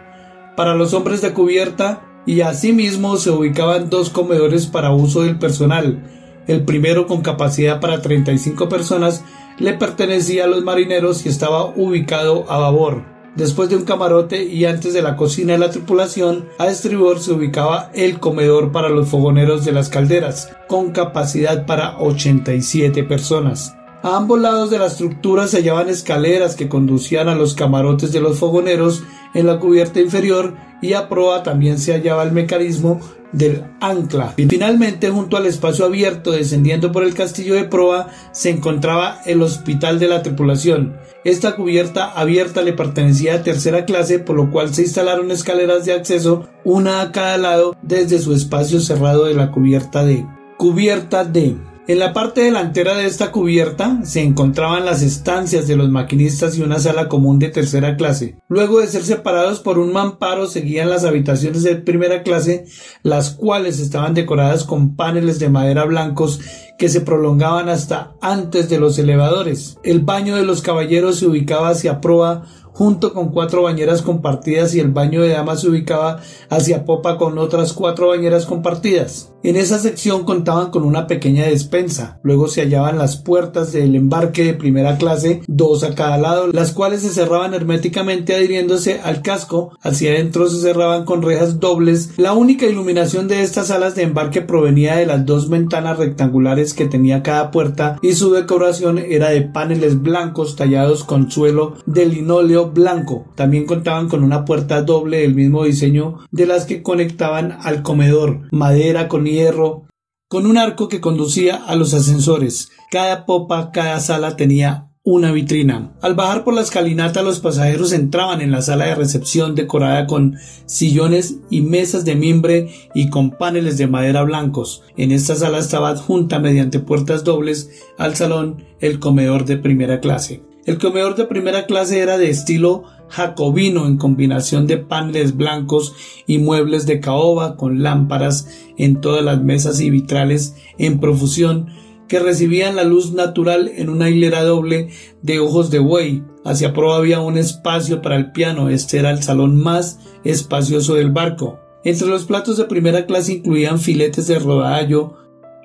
[0.56, 6.00] para los hombres de cubierta y asimismo se ubicaban dos comedores para uso del personal,
[6.46, 9.24] el primero con capacidad para 35 personas
[9.58, 13.02] le pertenecía a los marineros y estaba ubicado a babor.
[13.34, 17.32] Después de un camarote y antes de la cocina de la tripulación, a estribor se
[17.32, 23.74] ubicaba el comedor para los fogoneros de las calderas, con capacidad para 87 personas.
[24.08, 28.38] Ambos lados de la estructura se hallaban escaleras que conducían a los camarotes de los
[28.38, 29.02] fogoneros
[29.34, 33.00] en la cubierta inferior y a proa también se hallaba el mecanismo
[33.32, 34.34] del ancla.
[34.36, 39.98] Finalmente, junto al espacio abierto descendiendo por el castillo de proa, se encontraba el hospital
[39.98, 40.96] de la tripulación.
[41.24, 45.94] Esta cubierta abierta le pertenecía a tercera clase, por lo cual se instalaron escaleras de
[45.94, 50.24] acceso, una a cada lado, desde su espacio cerrado de la cubierta de
[50.58, 51.56] cubierta de
[51.88, 56.62] en la parte delantera de esta cubierta se encontraban las estancias de los maquinistas y
[56.62, 58.38] una sala común de tercera clase.
[58.48, 62.66] Luego de ser separados por un mamparo seguían las habitaciones de primera clase,
[63.02, 66.40] las cuales estaban decoradas con paneles de madera blancos
[66.76, 69.78] que se prolongaban hasta antes de los elevadores.
[69.82, 72.46] El baño de los caballeros se ubicaba hacia proa
[72.76, 77.38] junto con cuatro bañeras compartidas y el baño de damas se ubicaba hacia popa con
[77.38, 79.32] otras cuatro bañeras compartidas.
[79.42, 82.18] En esa sección contaban con una pequeña despensa.
[82.22, 86.72] Luego se hallaban las puertas del embarque de primera clase, dos a cada lado, las
[86.72, 89.70] cuales se cerraban herméticamente adhiriéndose al casco.
[89.80, 92.10] Hacia adentro se cerraban con rejas dobles.
[92.18, 96.86] La única iluminación de estas salas de embarque provenía de las dos ventanas rectangulares que
[96.86, 102.65] tenía cada puerta y su decoración era de paneles blancos tallados con suelo de linóleo
[102.72, 103.26] blanco.
[103.34, 108.48] También contaban con una puerta doble del mismo diseño de las que conectaban al comedor,
[108.50, 109.84] madera con hierro.
[110.28, 112.70] con un arco que conducía a los ascensores.
[112.90, 115.92] Cada popa, cada sala tenía una vitrina.
[116.02, 120.34] Al bajar por la escalinata los pasajeros entraban en la sala de recepción decorada con
[120.66, 124.82] sillones y mesas de mimbre y con paneles de madera blancos.
[124.96, 130.42] En esta sala estaba adjunta mediante puertas dobles al salón el comedor de primera clase.
[130.66, 135.94] El comedor de primera clase era de estilo jacobino en combinación de paneles blancos
[136.26, 141.68] y muebles de caoba con lámparas en todas las mesas y vitrales en profusión
[142.08, 144.88] que recibían la luz natural en una hilera doble
[145.22, 146.24] de ojos de buey.
[146.44, 151.12] Hacia proa había un espacio para el piano, este era el salón más espacioso del
[151.12, 151.60] barco.
[151.84, 155.14] Entre los platos de primera clase incluían filetes de rodallo,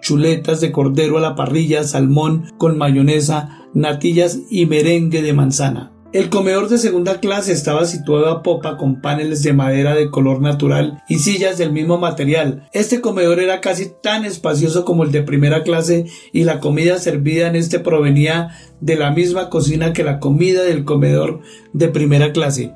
[0.02, 5.92] chuletas de cordero a la parrilla, salmón con mayonesa, natillas y merengue de manzana.
[6.14, 10.42] El comedor de segunda clase estaba situado a popa con paneles de madera de color
[10.42, 12.68] natural y sillas del mismo material.
[12.74, 17.48] Este comedor era casi tan espacioso como el de primera clase y la comida servida
[17.48, 18.50] en este provenía
[18.82, 21.40] de la misma cocina que la comida del comedor
[21.72, 22.74] de primera clase.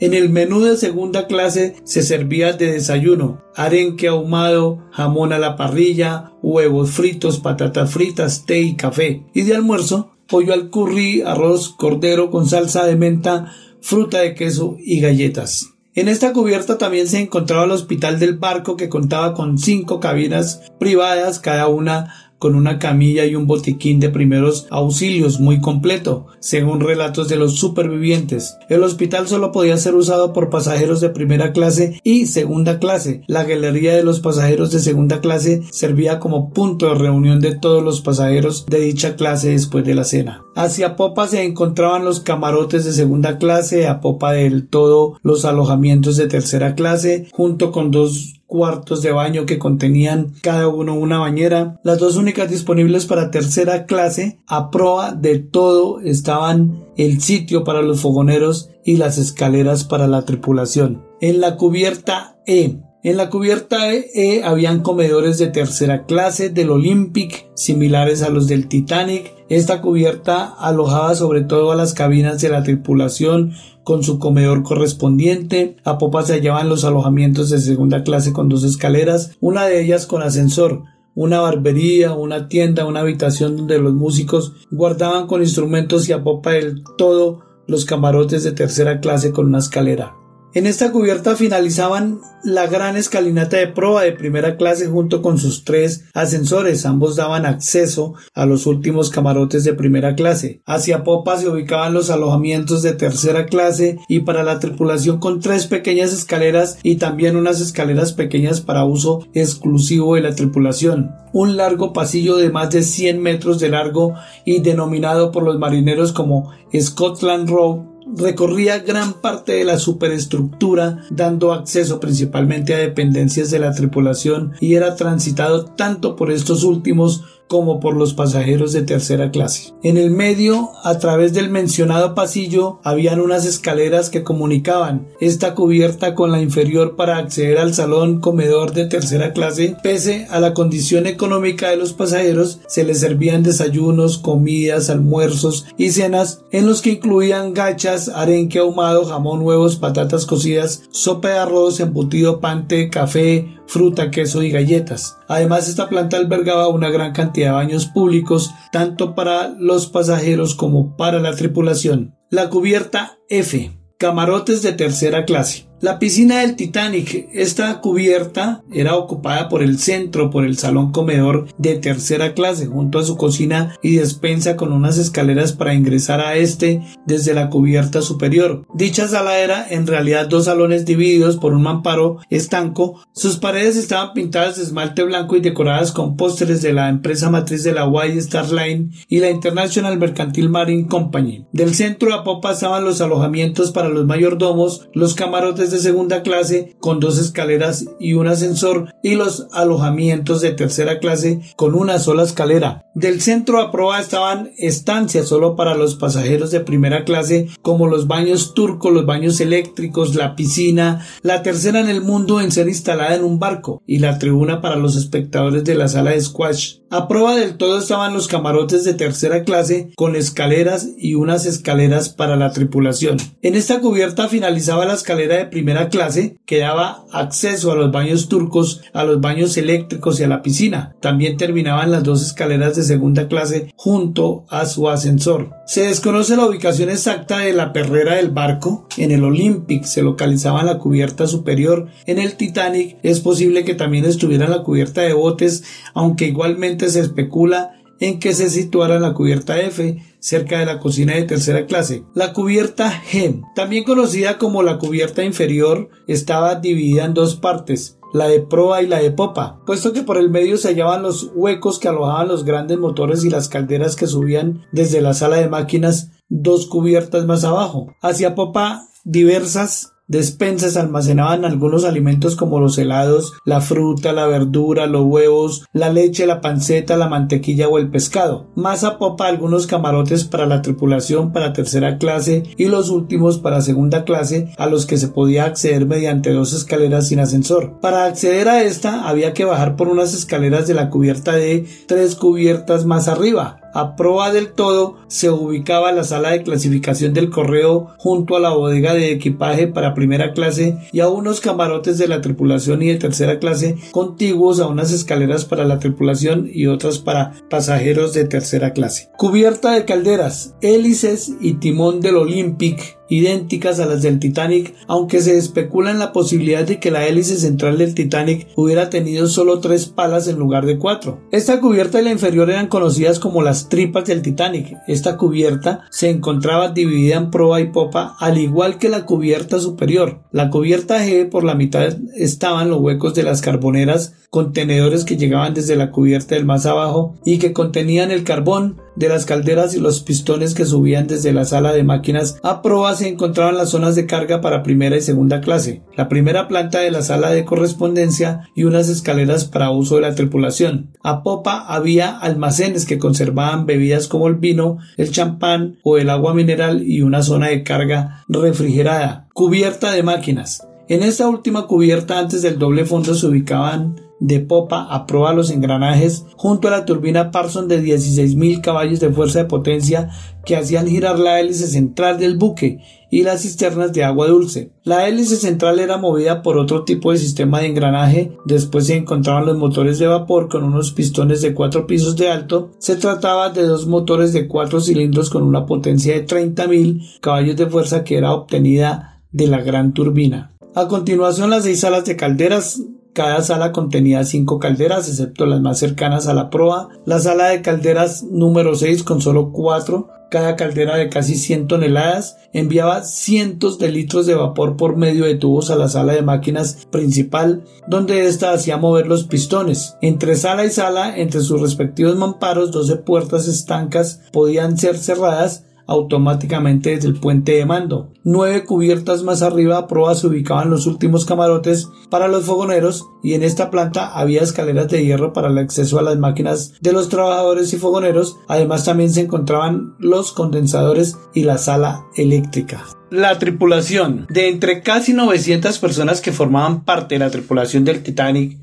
[0.00, 5.56] En el menú de segunda clase se servía de desayuno arenque ahumado, jamón a la
[5.56, 9.24] parrilla, huevos fritos, patatas fritas, té y café.
[9.34, 14.76] Y de almuerzo pollo al curry, arroz, cordero con salsa de menta, fruta de queso
[14.78, 15.70] y galletas.
[15.94, 20.62] En esta cubierta también se encontraba el hospital del barco que contaba con cinco cabinas
[20.78, 26.80] privadas, cada una con una camilla y un botiquín de primeros auxilios muy completo, según
[26.80, 28.56] relatos de los supervivientes.
[28.68, 33.22] El hospital solo podía ser usado por pasajeros de primera clase y segunda clase.
[33.26, 37.82] La galería de los pasajeros de segunda clase servía como punto de reunión de todos
[37.82, 40.44] los pasajeros de dicha clase después de la cena.
[40.54, 46.16] Hacia popa se encontraban los camarotes de segunda clase, a popa del todo los alojamientos
[46.16, 51.78] de tercera clase, junto con dos cuartos de baño que contenían cada uno una bañera.
[51.84, 57.82] Las dos únicas disponibles para tercera clase, a proa de todo estaban el sitio para
[57.82, 61.04] los fogoneros y las escaleras para la tripulación.
[61.20, 67.48] En la cubierta E en la cubierta E habían comedores de tercera clase del Olympic,
[67.54, 69.34] similares a los del Titanic.
[69.48, 73.52] Esta cubierta alojaba sobre todo a las cabinas de la tripulación
[73.84, 75.76] con su comedor correspondiente.
[75.84, 80.06] A popa se hallaban los alojamientos de segunda clase con dos escaleras, una de ellas
[80.06, 80.82] con ascensor
[81.18, 86.52] una barbería, una tienda, una habitación donde los músicos guardaban con instrumentos y a popa
[86.52, 90.17] del todo los camarotes de tercera clase con una escalera.
[90.54, 95.64] En esta cubierta finalizaban la gran escalinata de proa de primera clase junto con sus
[95.64, 96.86] tres ascensores.
[96.86, 100.62] Ambos daban acceso a los últimos camarotes de primera clase.
[100.64, 105.66] Hacia popa se ubicaban los alojamientos de tercera clase y para la tripulación con tres
[105.66, 111.10] pequeñas escaleras y también unas escaleras pequeñas para uso exclusivo de la tripulación.
[111.34, 114.14] Un largo pasillo de más de 100 metros de largo
[114.46, 121.52] y denominado por los marineros como Scotland Road recorría gran parte de la superestructura, dando
[121.52, 127.80] acceso principalmente a dependencias de la tripulación y era transitado tanto por estos últimos como
[127.80, 129.72] por los pasajeros de tercera clase.
[129.82, 136.14] En el medio, a través del mencionado pasillo, habían unas escaleras que comunicaban esta cubierta
[136.14, 139.76] con la inferior para acceder al salón comedor de tercera clase.
[139.82, 145.90] Pese a la condición económica de los pasajeros, se les servían desayunos, comidas, almuerzos y
[145.90, 151.80] cenas en los que incluían gachas, arenque ahumado, jamón, huevos, patatas cocidas, sopa de arroz,
[151.80, 155.17] embutido, pante, café, fruta, queso y galletas.
[155.28, 160.96] Además, esta planta albergaba una gran cantidad de baños públicos, tanto para los pasajeros como
[160.96, 162.16] para la tripulación.
[162.30, 163.78] La cubierta F.
[163.98, 165.67] Camarotes de tercera clase.
[165.80, 171.46] La piscina del Titanic, esta cubierta, era ocupada por el centro, por el salón comedor
[171.56, 176.34] de tercera clase, junto a su cocina y despensa con unas escaleras para ingresar a
[176.34, 178.66] este desde la cubierta superior.
[178.74, 183.00] Dicha sala era en realidad dos salones divididos por un mamparo estanco.
[183.12, 187.62] Sus paredes estaban pintadas de esmalte blanco y decoradas con pósteres de la empresa matriz
[187.62, 191.46] de la White Star Line y la International Mercantile Marine Company.
[191.52, 196.76] Del centro a popa estaban los alojamientos para los mayordomos, los camarotes de segunda clase
[196.80, 202.22] con dos escaleras y un ascensor y los alojamientos de tercera clase con una sola
[202.22, 202.84] escalera.
[202.94, 208.06] Del centro a proa estaban estancias solo para los pasajeros de primera clase como los
[208.06, 213.14] baños turcos, los baños eléctricos, la piscina, la tercera en el mundo en ser instalada
[213.14, 216.78] en un barco y la tribuna para los espectadores de la sala de squash.
[216.90, 222.08] A prueba del todo estaban los camarotes de tercera clase con escaleras y unas escaleras
[222.08, 223.18] para la tripulación.
[223.42, 228.28] En esta cubierta finalizaba la escalera de primera clase que daba acceso a los baños
[228.28, 230.94] turcos, a los baños eléctricos y a la piscina.
[231.00, 235.50] También terminaban las dos escaleras de segunda clase junto a su ascensor.
[235.66, 238.86] Se desconoce la ubicación exacta de la perrera del barco.
[238.96, 241.88] En el Olympic se localizaba en la cubierta superior.
[242.06, 246.88] En el Titanic es posible que también estuviera en la cubierta de botes, aunque igualmente
[246.88, 251.66] se especula en que se situara la cubierta F, cerca de la cocina de tercera
[251.66, 252.04] clase.
[252.14, 258.28] La cubierta G, también conocida como la cubierta inferior, estaba dividida en dos partes, la
[258.28, 261.78] de proa y la de popa, puesto que por el medio se hallaban los huecos
[261.78, 266.12] que alojaban los grandes motores y las calderas que subían desde la sala de máquinas
[266.28, 267.94] dos cubiertas más abajo.
[268.02, 275.04] Hacia popa diversas despensas almacenaban algunos alimentos como los helados, la fruta, la verdura, los
[275.04, 278.48] huevos, la leche, la panceta, la mantequilla o el pescado.
[278.54, 283.60] Más a popa algunos camarotes para la tripulación para tercera clase y los últimos para
[283.60, 287.78] segunda clase a los que se podía acceder mediante dos escaleras sin ascensor.
[287.80, 292.14] Para acceder a esta había que bajar por unas escaleras de la cubierta de tres
[292.14, 293.60] cubiertas más arriba.
[293.74, 298.50] A proa del todo se ubicaba la sala de clasificación del correo junto a la
[298.50, 302.96] bodega de equipaje para primera clase y a unos camarotes de la tripulación y de
[302.96, 308.72] tercera clase contiguos a unas escaleras para la tripulación y otras para pasajeros de tercera
[308.72, 309.10] clase.
[309.16, 315.36] Cubierta de calderas, hélices y timón del Olympic idénticas a las del Titanic, aunque se
[315.36, 319.86] especula en la posibilidad de que la hélice central del Titanic hubiera tenido solo tres
[319.86, 321.20] palas en lugar de cuatro.
[321.30, 324.76] Esta cubierta y la inferior eran conocidas como las tripas del Titanic.
[324.86, 330.20] Esta cubierta se encontraba dividida en proa y popa, al igual que la cubierta superior.
[330.32, 335.54] La cubierta G por la mitad estaban los huecos de las carboneras, contenedores que llegaban
[335.54, 339.80] desde la cubierta del más abajo y que contenían el carbón, de las calderas y
[339.80, 343.94] los pistones que subían desde la sala de máquinas a proa se encontraban las zonas
[343.94, 348.48] de carga para primera y segunda clase, la primera planta de la sala de correspondencia
[348.54, 350.90] y unas escaleras para uso de la tripulación.
[351.02, 356.34] A popa había almacenes que conservaban bebidas como el vino, el champán o el agua
[356.34, 360.66] mineral y una zona de carga refrigerada, cubierta de máquinas.
[360.88, 366.24] En esta última cubierta antes del doble fondo se ubicaban de popa a los engranajes
[366.36, 370.10] junto a la turbina Parson de 16.000 caballos de fuerza de potencia
[370.44, 374.72] que hacían girar la hélice central del buque y las cisternas de agua dulce.
[374.84, 379.46] La hélice central era movida por otro tipo de sistema de engranaje, después se encontraban
[379.46, 383.62] los motores de vapor con unos pistones de cuatro pisos de alto, se trataba de
[383.62, 388.32] dos motores de cuatro cilindros con una potencia de 30.000 caballos de fuerza que era
[388.32, 390.54] obtenida de la gran turbina.
[390.74, 392.82] A continuación las seis salas de calderas
[393.18, 396.88] cada sala contenía cinco calderas, excepto las más cercanas a la proa.
[397.04, 402.36] La sala de calderas número 6 con solo cuatro, cada caldera de casi 100 toneladas,
[402.52, 406.86] enviaba cientos de litros de vapor por medio de tubos a la sala de máquinas
[406.92, 409.96] principal, donde ésta hacía mover los pistones.
[410.00, 416.90] Entre sala y sala, entre sus respectivos mamparos, 12 puertas estancas podían ser cerradas automáticamente
[416.90, 418.12] desde el puente de mando.
[418.22, 423.32] Nueve cubiertas más arriba a proa se ubicaban los últimos camarotes para los fogoneros y
[423.32, 427.08] en esta planta había escaleras de hierro para el acceso a las máquinas de los
[427.08, 428.36] trabajadores y fogoneros.
[428.48, 432.84] Además también se encontraban los condensadores y la sala eléctrica.
[433.10, 434.26] La tripulación.
[434.28, 438.58] De entre casi 900 personas que formaban parte de la tripulación del Titanic,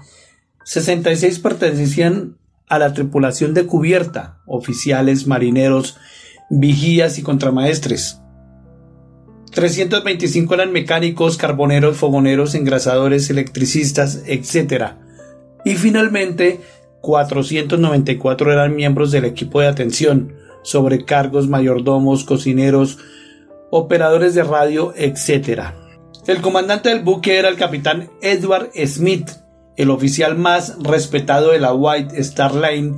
[0.63, 5.97] 66 pertenecían a la tripulación de cubierta, oficiales, marineros,
[6.49, 8.21] vigías y contramaestres.
[9.51, 14.95] 325 eran mecánicos, carboneros, fogoneros, engrasadores, electricistas, etc.
[15.63, 16.59] Y finalmente
[17.01, 20.33] 494 eran miembros del equipo de atención,
[20.63, 22.97] sobrecargos, mayordomos, cocineros,
[23.71, 25.61] operadores de radio, etc.
[26.27, 29.29] El comandante del buque era el capitán Edward Smith,
[29.77, 32.95] el oficial más respetado de la White Star Line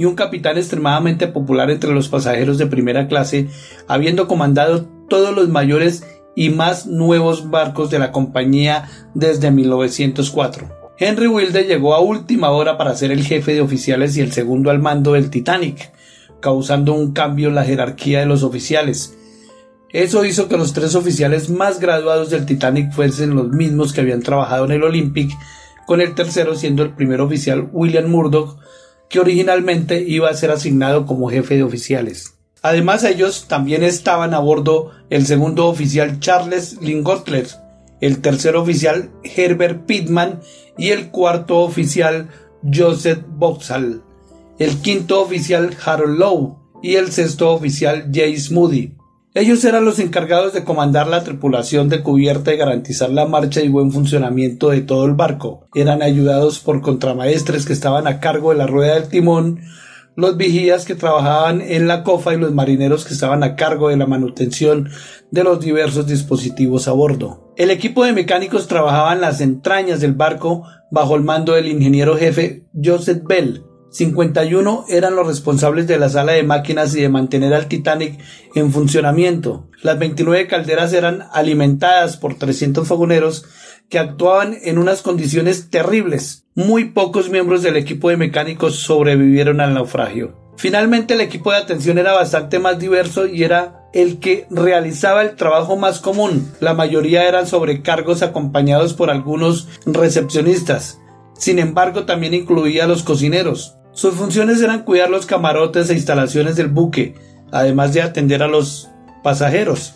[0.00, 3.48] y un capitán extremadamente popular entre los pasajeros de primera clase,
[3.86, 10.70] habiendo comandado todos los mayores y más nuevos barcos de la compañía desde 1904.
[10.98, 14.70] Henry Wilde llegó a última hora para ser el jefe de oficiales y el segundo
[14.70, 15.92] al mando del Titanic,
[16.40, 19.18] causando un cambio en la jerarquía de los oficiales.
[19.90, 24.22] Eso hizo que los tres oficiales más graduados del Titanic fuesen los mismos que habían
[24.22, 25.30] trabajado en el Olympic,
[25.86, 28.56] con el tercero siendo el primer oficial William Murdoch,
[29.10, 32.34] que originalmente iba a ser asignado como jefe de oficiales.
[32.62, 37.48] Además ellos también estaban a bordo el segundo oficial Charles Lingotler,
[38.00, 40.40] el tercer oficial Herbert Pittman
[40.78, 42.28] y el cuarto oficial
[42.62, 44.02] Joseph Boxall,
[44.58, 48.92] el quinto oficial Harold Lowe y el sexto oficial James Moody.
[49.32, 53.68] Ellos eran los encargados de comandar la tripulación de cubierta y garantizar la marcha y
[53.68, 55.68] buen funcionamiento de todo el barco.
[55.72, 59.60] Eran ayudados por contramaestres que estaban a cargo de la rueda del timón,
[60.16, 63.96] los vigías que trabajaban en la cofa y los marineros que estaban a cargo de
[63.96, 64.90] la manutención
[65.30, 67.54] de los diversos dispositivos a bordo.
[67.56, 72.16] El equipo de mecánicos trabajaba en las entrañas del barco bajo el mando del ingeniero
[72.16, 73.62] jefe Joseph Bell.
[73.90, 78.20] 51 eran los responsables de la sala de máquinas y de mantener al Titanic
[78.54, 79.68] en funcionamiento.
[79.82, 83.44] Las 29 calderas eran alimentadas por 300 fogoneros
[83.88, 86.44] que actuaban en unas condiciones terribles.
[86.54, 90.36] Muy pocos miembros del equipo de mecánicos sobrevivieron al naufragio.
[90.56, 95.34] Finalmente el equipo de atención era bastante más diverso y era el que realizaba el
[95.34, 96.52] trabajo más común.
[96.60, 101.00] La mayoría eran sobrecargos acompañados por algunos recepcionistas.
[101.36, 103.79] Sin embargo, también incluía a los cocineros.
[103.92, 107.14] Sus funciones eran cuidar los camarotes e instalaciones del buque,
[107.50, 108.88] además de atender a los
[109.22, 109.94] pasajeros.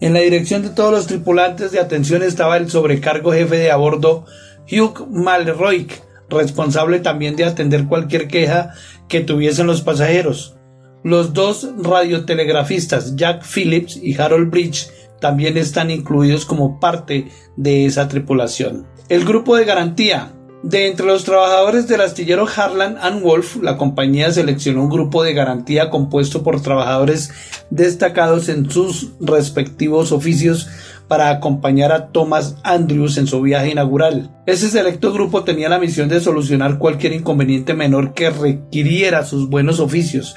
[0.00, 3.76] En la dirección de todos los tripulantes de atención estaba el sobrecargo jefe de a
[3.76, 4.24] bordo
[4.70, 5.88] Hugh Malroy,
[6.28, 8.74] responsable también de atender cualquier queja
[9.08, 10.56] que tuviesen los pasajeros.
[11.02, 18.08] Los dos radiotelegrafistas Jack Phillips y Harold Bridge también están incluidos como parte de esa
[18.08, 18.86] tripulación.
[19.08, 20.32] El grupo de garantía.
[20.64, 25.34] De entre los trabajadores del astillero Harlan and Wolf, la compañía seleccionó un grupo de
[25.34, 27.30] garantía compuesto por trabajadores
[27.68, 30.66] destacados en sus respectivos oficios
[31.06, 34.30] para acompañar a Thomas Andrews en su viaje inaugural.
[34.46, 39.80] Ese selecto grupo tenía la misión de solucionar cualquier inconveniente menor que requiriera sus buenos
[39.80, 40.34] oficios.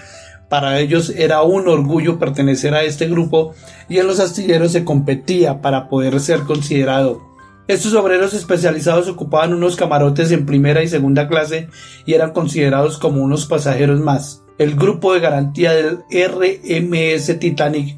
[0.50, 3.54] Para ellos era un orgullo pertenecer a este grupo
[3.88, 7.27] y en los astilleros se competía para poder ser considerado.
[7.68, 11.68] Estos obreros especializados ocupaban unos camarotes en primera y segunda clase
[12.05, 14.43] y eran considerados como unos pasajeros más.
[14.57, 17.97] El grupo de garantía del RMS Titanic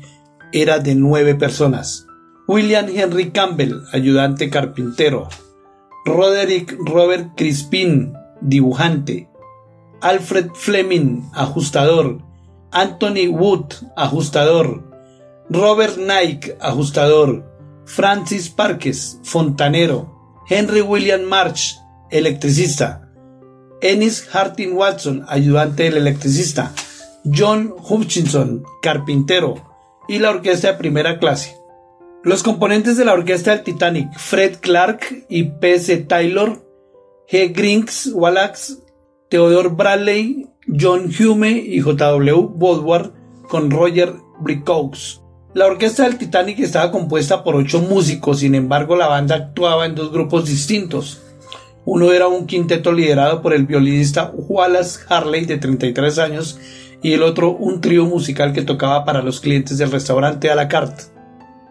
[0.51, 2.07] era de nueve personas.
[2.47, 5.29] William Henry Campbell, ayudante carpintero.
[6.03, 9.29] Roderick Robert Crispin, dibujante.
[10.01, 12.17] Alfred Fleming, ajustador.
[12.71, 13.65] Anthony Wood,
[13.95, 14.83] ajustador.
[15.49, 17.48] Robert Nike, ajustador.
[17.89, 20.43] Francis Parques, fontanero.
[20.47, 21.75] Henry William March,
[22.11, 23.09] electricista.
[23.81, 26.71] Ennis Hartin Watson, ayudante del electricista.
[27.25, 29.55] John Hutchinson, carpintero.
[30.07, 31.57] Y la orquesta de primera clase.
[32.23, 35.97] Los componentes de la orquesta del Titanic, Fred Clark y P.C.
[35.97, 36.63] Taylor,
[37.27, 37.51] G.
[37.51, 38.73] Grinks Wallace,
[39.29, 40.47] Theodore Bradley,
[40.79, 42.51] John Hume y J.W.
[42.53, 43.13] Woodward
[43.47, 45.23] con Roger Brickows.
[45.55, 49.95] La orquesta del Titanic estaba compuesta por ocho músicos, sin embargo la banda actuaba en
[49.95, 51.23] dos grupos distintos.
[51.85, 56.59] Uno era un quinteto liderado por el violinista Wallace Harley de 33 años
[57.01, 60.67] y el otro un trío musical que tocaba para los clientes del restaurante a la
[60.67, 61.05] carte.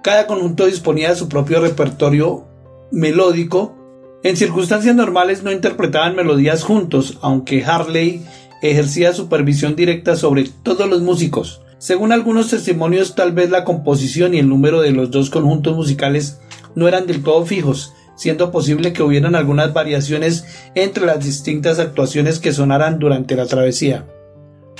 [0.03, 2.49] Cada conjunto disponía de su propio repertorio
[2.91, 3.76] melódico.
[4.24, 8.26] En circunstancias normales no interpretaban melodías juntos, aunque Harley
[8.61, 11.62] ejercía supervisión directa sobre todos los músicos.
[11.79, 16.41] Según algunos testimonios, tal vez la composición y el número de los dos conjuntos musicales
[16.74, 22.41] no eran del todo fijos, siendo posible que hubieran algunas variaciones entre las distintas actuaciones
[22.41, 24.07] que sonaran durante la travesía.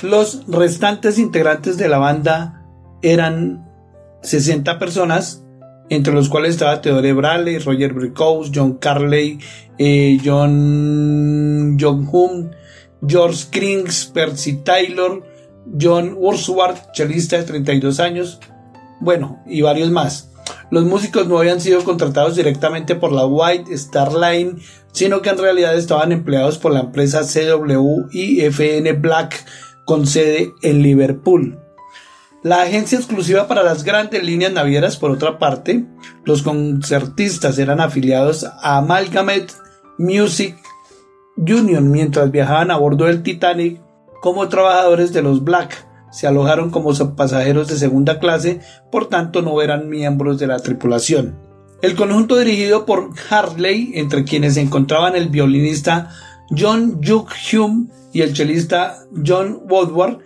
[0.01, 2.65] Los restantes integrantes de la banda
[3.01, 3.65] eran
[4.21, 5.45] 60 personas,
[5.89, 9.39] entre los cuales estaba Theodore Bradley, Roger Bricows, John Carley,
[9.77, 12.51] eh, John, John Hume,
[13.07, 15.23] George Krings, Percy Taylor,
[15.79, 18.39] John Ursworth, chelista de 32 años,
[18.99, 20.29] bueno, y varios más.
[20.71, 24.55] Los músicos no habían sido contratados directamente por la White Star Line,
[24.91, 29.45] sino que en realidad estaban empleados por la empresa CW y FN Black
[29.85, 31.59] con sede en Liverpool.
[32.43, 35.85] La agencia exclusiva para las grandes líneas navieras, por otra parte,
[36.23, 39.47] los concertistas eran afiliados a Amalgamate
[39.97, 40.55] Music
[41.35, 43.81] Union mientras viajaban a bordo del Titanic
[44.21, 45.87] como trabajadores de los Black.
[46.11, 48.61] Se alojaron como pasajeros de segunda clase,
[48.91, 51.37] por tanto no eran miembros de la tripulación.
[51.81, 56.09] El conjunto dirigido por Harley, entre quienes se encontraban el violinista
[56.49, 60.19] John Duke Hume y el chelista John Woodward,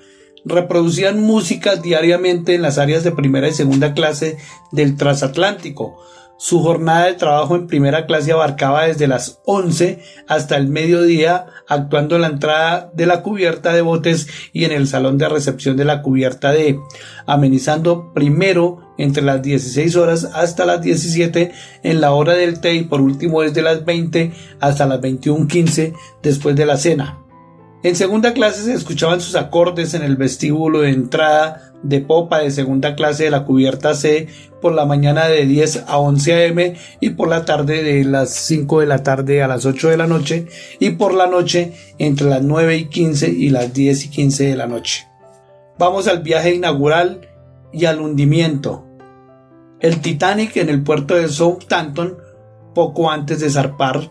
[0.46, 4.38] reproducían música diariamente en las áreas de primera y segunda clase
[4.72, 6.00] del transatlántico.
[6.44, 12.16] Su jornada de trabajo en primera clase abarcaba desde las 11 hasta el mediodía, actuando
[12.18, 15.86] en la entrada de la cubierta de botes y en el salón de recepción de
[15.86, 16.82] la cubierta D,
[17.26, 22.84] amenizando primero entre las 16 horas hasta las 17 en la hora del té y
[22.84, 27.20] por último desde las 20 hasta las 21.15 después de la cena.
[27.84, 32.52] En segunda clase se escuchaban sus acordes en el vestíbulo de entrada de popa de
[32.52, 34.28] segunda clase de la cubierta C
[34.62, 36.58] por la mañana de 10 a 11 am
[37.00, 40.08] y por la tarde de las 5 de la tarde a las 8 de la
[40.08, 40.48] noche
[40.80, 44.56] y por la noche entre las 9 y 15 y las 10 y 15 de
[44.56, 45.08] la noche.
[45.78, 47.28] Vamos al viaje inaugural
[47.74, 48.86] y al hundimiento.
[49.80, 52.18] El Titanic en el puerto de Southampton,
[52.74, 54.10] poco antes de zarpar,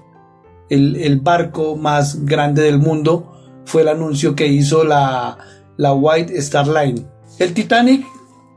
[0.69, 3.33] el, el barco más grande del mundo,
[3.65, 5.39] fue el anuncio que hizo la,
[5.77, 7.07] la White Star Line.
[7.43, 8.07] El Titanic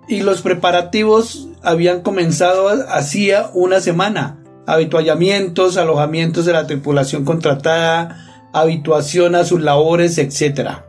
[0.08, 4.44] y los preparativos habían comenzado hacía una semana.
[4.68, 10.84] Habituallamientos, alojamientos de la tripulación contratada, habituación a sus labores, etc.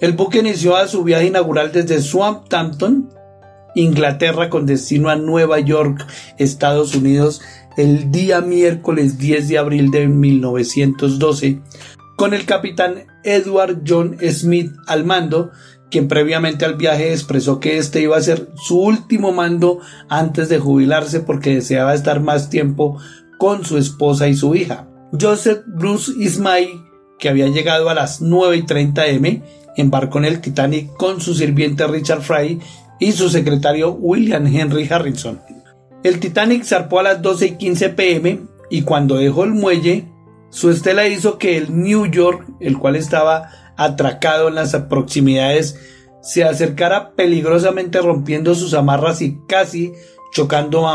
[0.00, 3.10] El buque inició a su viaje inaugural desde Southampton,
[3.74, 6.06] Inglaterra, con destino a Nueva York,
[6.38, 7.42] Estados Unidos,
[7.76, 11.60] el día miércoles 10 de abril de 1912,
[12.16, 15.50] con el capitán Edward John Smith al mando,
[15.90, 20.58] quien previamente al viaje expresó que este iba a ser su último mando antes de
[20.58, 22.98] jubilarse porque deseaba estar más tiempo
[23.38, 24.88] con su esposa y su hija.
[25.18, 26.68] Joseph Bruce Ismay,
[27.18, 29.42] que había llegado a las 9 y 30 m,
[29.76, 32.60] embarcó en el Titanic con su sirviente Richard Fry
[32.98, 35.40] y su secretario William Henry Harrison.
[36.02, 40.08] El Titanic zarpó a las 12 y 15 pm y cuando dejó el muelle,
[40.50, 45.78] su estela hizo que el New York, el cual estaba atracado en las proximidades,
[46.22, 49.92] se acercara peligrosamente rompiendo sus amarras y casi
[50.32, 50.86] chocando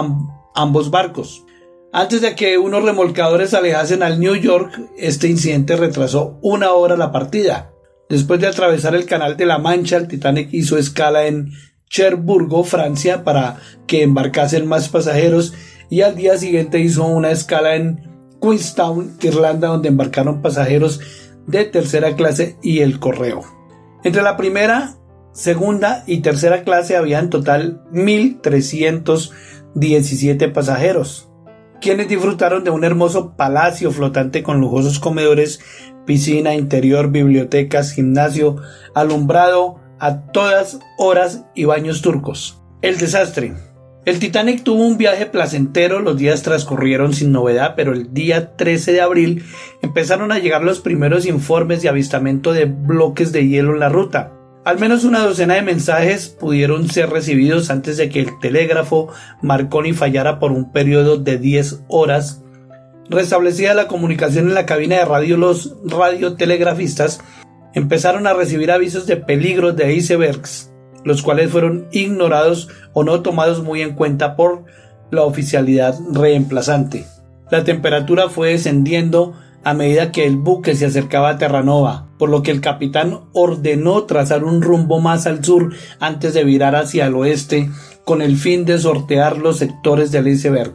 [0.54, 1.46] ambos barcos.
[1.94, 7.12] Antes de que unos remolcadores alejasen al New York, este incidente retrasó una hora la
[7.12, 7.74] partida.
[8.10, 11.52] Después de atravesar el canal de la Mancha, el Titanic hizo escala en
[11.90, 13.58] Cherburgo, Francia, para
[13.88, 15.54] que embarcasen más pasajeros
[15.90, 18.10] y al día siguiente hizo una escala en
[18.42, 21.02] Queenstown, Irlanda, donde embarcaron pasajeros
[21.48, 23.42] de tercera clase y el correo.
[24.04, 24.96] Entre la primera,
[25.34, 31.30] segunda y tercera clase había en total 1.317 pasajeros,
[31.80, 35.60] quienes disfrutaron de un hermoso palacio flotante con lujosos comedores,
[36.06, 38.58] piscina interior, bibliotecas, gimnasio,
[38.96, 42.60] alumbrado a todas horas y baños turcos.
[42.82, 43.54] El desastre.
[44.04, 48.94] El Titanic tuvo un viaje placentero, los días transcurrieron sin novedad, pero el día 13
[48.94, 49.44] de abril
[49.84, 54.34] empezaron a llegar los primeros informes de avistamiento de bloques de hielo en la ruta.
[54.66, 59.10] Al menos una docena de mensajes pudieron ser recibidos antes de que el telégrafo
[59.44, 62.42] Marconi fallara por un periodo de 10 horas.
[63.08, 67.22] Restablecida la comunicación en la cabina de radio, los radiotelegrafistas
[67.76, 70.71] empezaron a recibir avisos de peligro de icebergs
[71.04, 74.66] los cuales fueron ignorados o no tomados muy en cuenta por
[75.12, 77.06] la oficialidad reemplazante.
[77.50, 79.34] La temperatura fue descendiendo
[79.64, 84.04] a medida que el buque se acercaba a Terranova, por lo que el capitán ordenó
[84.06, 87.70] trazar un rumbo más al sur antes de virar hacia el oeste
[88.06, 90.74] con el fin de sortear los sectores del iceberg.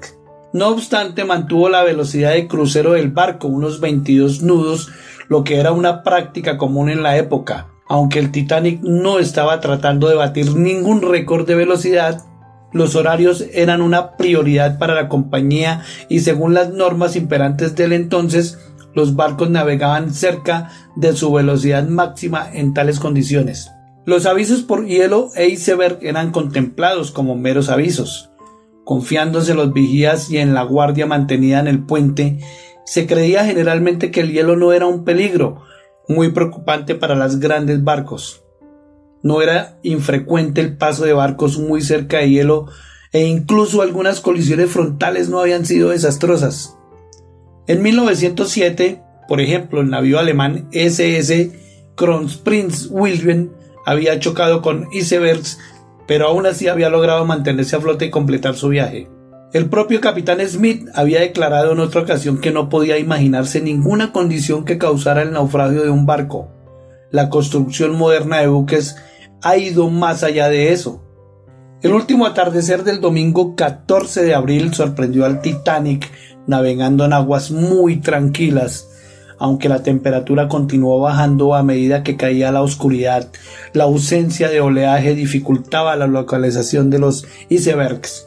[0.52, 4.90] No obstante, mantuvo la velocidad de crucero del barco, unos 22 nudos,
[5.28, 10.08] lo que era una práctica común en la época, aunque el Titanic no estaba tratando
[10.08, 12.24] de batir ningún récord de velocidad,
[12.72, 18.58] los horarios eran una prioridad para la compañía y según las normas imperantes del entonces,
[18.94, 23.70] los barcos navegaban cerca de su velocidad máxima en tales condiciones.
[24.04, 28.30] Los avisos por hielo e iceberg eran contemplados como meros avisos.
[28.84, 32.38] Confiándose los vigías y en la guardia mantenida en el puente,
[32.84, 35.62] se creía generalmente que el hielo no era un peligro,
[36.08, 38.44] muy preocupante para los grandes barcos.
[39.22, 42.66] No era infrecuente el paso de barcos muy cerca de hielo
[43.12, 46.76] e incluso algunas colisiones frontales no habían sido desastrosas.
[47.66, 51.50] En 1907, por ejemplo, el navío alemán SS
[51.96, 53.50] Kronprinz Wilhelm
[53.84, 55.58] había chocado con icebergs,
[56.06, 59.08] pero aún así había logrado mantenerse a flote y completar su viaje.
[59.52, 64.64] El propio capitán Smith había declarado en otra ocasión que no podía imaginarse ninguna condición
[64.64, 66.48] que causara el naufragio de un barco.
[67.12, 68.96] La construcción moderna de buques
[69.42, 71.00] ha ido más allá de eso.
[71.80, 76.10] El último atardecer del domingo 14 de abril sorprendió al Titanic
[76.48, 78.88] navegando en aguas muy tranquilas,
[79.38, 83.28] aunque la temperatura continuó bajando a medida que caía la oscuridad.
[83.72, 88.25] La ausencia de oleaje dificultaba la localización de los icebergs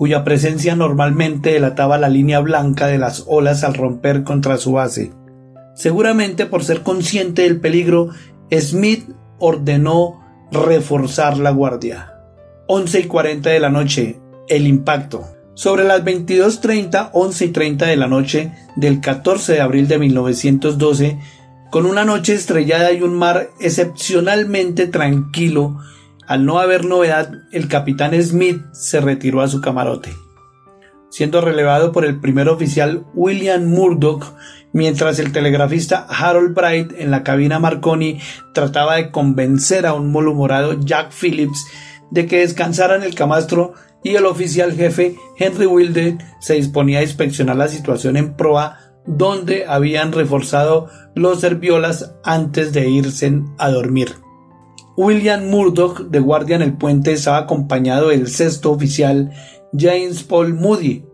[0.00, 5.12] cuya presencia normalmente delataba la línea blanca de las olas al romper contra su base.
[5.74, 8.08] Seguramente por ser consciente del peligro,
[8.50, 12.14] Smith ordenó reforzar la guardia.
[12.66, 15.22] 11 y 40 de la noche, el impacto.
[15.52, 21.18] Sobre las 22.30, 11 y 30 de la noche del 14 de abril de 1912,
[21.70, 25.76] Con una noche estrellada y un mar excepcionalmente tranquilo,
[26.30, 30.14] al no haber novedad, el capitán Smith se retiró a su camarote,
[31.08, 34.22] siendo relevado por el primer oficial William Murdoch,
[34.72, 38.20] mientras el telegrafista Harold Bright en la cabina Marconi
[38.54, 41.66] trataba de convencer a un malhumorado Jack Phillips
[42.12, 43.74] de que descansara en el camastro
[44.04, 49.66] y el oficial jefe Henry Wilde se disponía a inspeccionar la situación en proa donde
[49.66, 54.14] habían reforzado los serviolas antes de irse a dormir.
[55.02, 59.32] William Murdoch, de guardia en el puente, estaba acompañado del sexto oficial
[59.72, 61.06] James Paul Moody.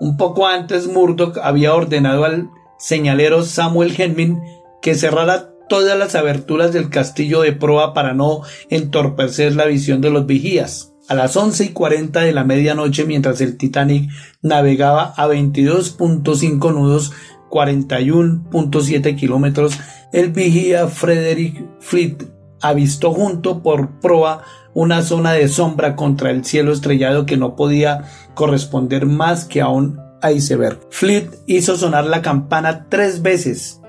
[0.00, 2.48] Un poco antes, Murdoch había ordenado al
[2.78, 4.40] señalero Samuel Henmin
[4.80, 10.08] que cerrara todas las aberturas del castillo de proa para no entorpecer la visión de
[10.08, 10.94] los vigías.
[11.06, 14.10] A las once y cuarenta de la medianoche, mientras el Titanic
[14.40, 17.12] navegaba a 22.5 nudos,
[17.50, 19.78] 41.7 kilómetros,
[20.14, 24.42] el vigía Frederick Fleet avistó junto por proa
[24.74, 28.04] una zona de sombra contra el cielo estrellado que no podía
[28.34, 30.80] corresponder más que a un iceberg.
[30.90, 33.80] Fleet hizo sonar la campana tres veces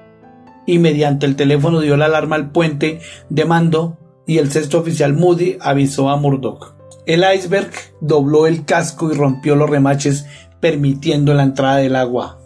[0.66, 5.14] y mediante el teléfono dio la alarma al puente de mando y el sexto oficial
[5.14, 6.76] Moody avisó a Murdoch.
[7.06, 10.28] El iceberg dobló el casco y rompió los remaches
[10.60, 12.39] permitiendo la entrada del agua.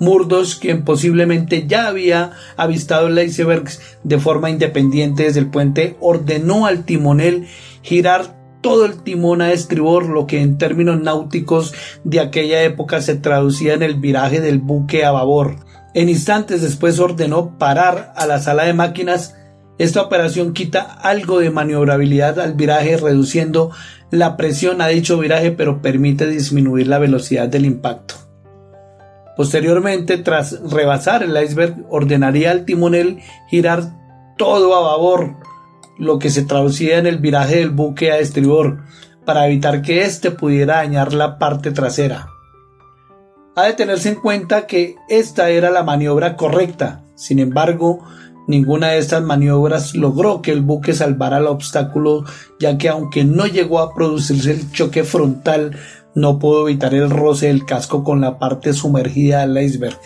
[0.00, 3.68] Murdoch, quien posiblemente ya había avistado el iceberg
[4.02, 7.46] de forma independiente desde el puente, ordenó al timonel
[7.82, 11.74] girar todo el timón a estribor, lo que en términos náuticos
[12.04, 15.56] de aquella época se traducía en el viraje del buque a babor.
[15.94, 19.36] En instantes después ordenó parar a la sala de máquinas.
[19.78, 23.70] Esta operación quita algo de maniobrabilidad al viraje, reduciendo
[24.10, 28.29] la presión a dicho viraje, pero permite disminuir la velocidad del impacto.
[29.40, 33.84] Posteriormente, tras rebasar el iceberg, ordenaría al timonel girar
[34.36, 35.36] todo a babor,
[35.96, 38.82] lo que se traducía en el viraje del buque a estribor,
[39.24, 42.28] para evitar que éste pudiera dañar la parte trasera.
[43.56, 48.04] Ha de tenerse en cuenta que esta era la maniobra correcta, sin embargo,
[48.46, 52.26] ninguna de estas maniobras logró que el buque salvara el obstáculo,
[52.58, 55.78] ya que aunque no llegó a producirse el choque frontal
[56.14, 59.98] no pudo evitar el roce del casco con la parte sumergida del iceberg.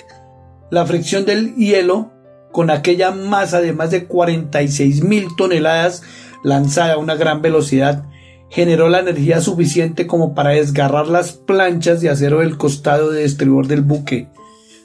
[0.70, 2.10] La fricción del hielo,
[2.52, 6.02] con aquella masa de más de 46 mil toneladas
[6.42, 8.04] lanzada a una gran velocidad,
[8.50, 13.66] generó la energía suficiente como para desgarrar las planchas de acero del costado de estribor
[13.66, 14.28] del buque,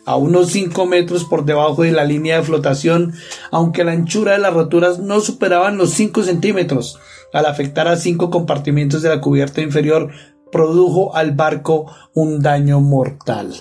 [0.06, 3.14] a unos 5 metros por debajo de la línea de flotación,
[3.52, 6.98] aunque la anchura de las roturas no superaban los 5 centímetros,
[7.34, 10.10] al afectar a cinco compartimientos de la cubierta inferior
[10.52, 13.54] produjo al barco un daño mortal.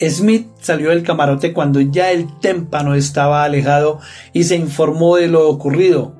[0.00, 4.00] Smith salió del camarote cuando ya el témpano estaba alejado
[4.32, 6.16] y se informó de lo ocurrido.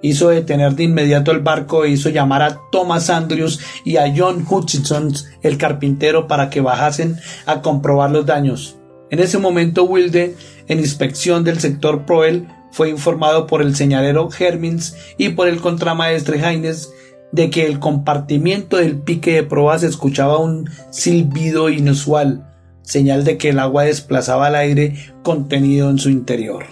[0.00, 4.46] Hizo detener de inmediato el barco e hizo llamar a Thomas Andrews y a John
[4.48, 5.12] Hutchinson,
[5.42, 7.16] el carpintero, para que bajasen
[7.46, 8.78] a comprobar los daños.
[9.10, 10.36] En ese momento Wilde,
[10.68, 16.44] en inspección del sector Proel, fue informado por el señalero Hermins y por el contramaestre
[16.44, 16.92] Haynes
[17.32, 22.46] de que el compartimiento del pique de proa se escuchaba un silbido inusual,
[22.82, 26.64] señal de que el agua desplazaba el aire contenido en su interior.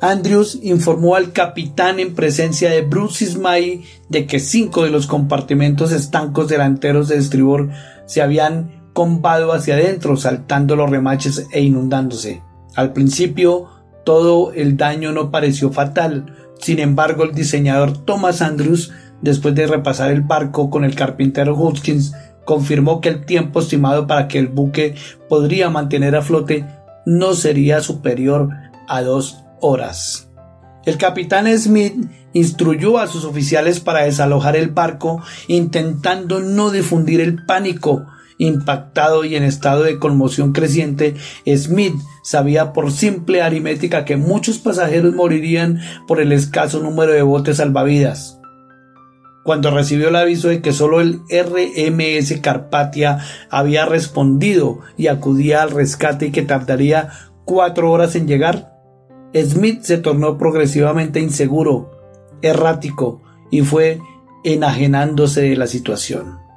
[0.00, 5.90] Andrews informó al capitán en presencia de Bruce Ismay de que cinco de los compartimentos
[5.90, 7.70] estancos delanteros de estribor
[8.06, 12.42] se habían combado hacia adentro, saltando los remaches e inundándose.
[12.76, 13.66] Al principio,
[14.04, 16.34] todo el daño no pareció fatal.
[16.60, 18.92] Sin embargo, el diseñador Thomas Andrews
[19.22, 22.14] después de repasar el barco con el carpintero Hutchins,
[22.44, 24.94] confirmó que el tiempo estimado para que el buque
[25.28, 26.64] podría mantener a flote
[27.04, 28.48] no sería superior
[28.88, 30.30] a dos horas.
[30.86, 31.94] El capitán Smith
[32.32, 38.06] instruyó a sus oficiales para desalojar el barco, intentando no difundir el pánico.
[38.38, 41.16] Impactado y en estado de conmoción creciente,
[41.54, 47.56] Smith sabía por simple aritmética que muchos pasajeros morirían por el escaso número de botes
[47.58, 48.37] salvavidas
[49.48, 55.70] cuando recibió el aviso de que solo el RMS Carpatia había respondido y acudía al
[55.70, 57.08] rescate y que tardaría
[57.46, 58.78] cuatro horas en llegar,
[59.34, 61.90] Smith se tornó progresivamente inseguro,
[62.42, 64.02] errático y fue
[64.44, 66.47] enajenándose de la situación.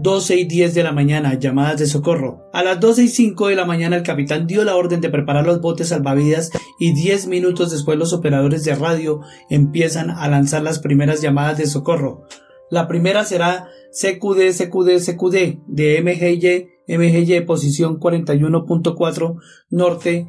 [0.00, 2.48] 12 y 10 de la mañana, llamadas de socorro.
[2.52, 5.44] A las 12 y 5 de la mañana el capitán dio la orden de preparar
[5.44, 9.20] los botes salvavidas y 10 minutos después los operadores de radio
[9.50, 12.22] empiezan a lanzar las primeras llamadas de socorro.
[12.70, 19.36] La primera será CQD, CQD, CQD de MGY, MGY posición 41.4
[19.70, 20.28] norte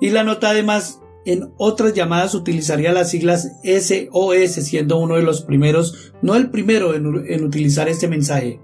[0.00, 5.42] Y la nota además en otras llamadas utilizaría las siglas SOS, siendo uno de los
[5.42, 8.60] primeros, no el primero en, utilizar este mensaje.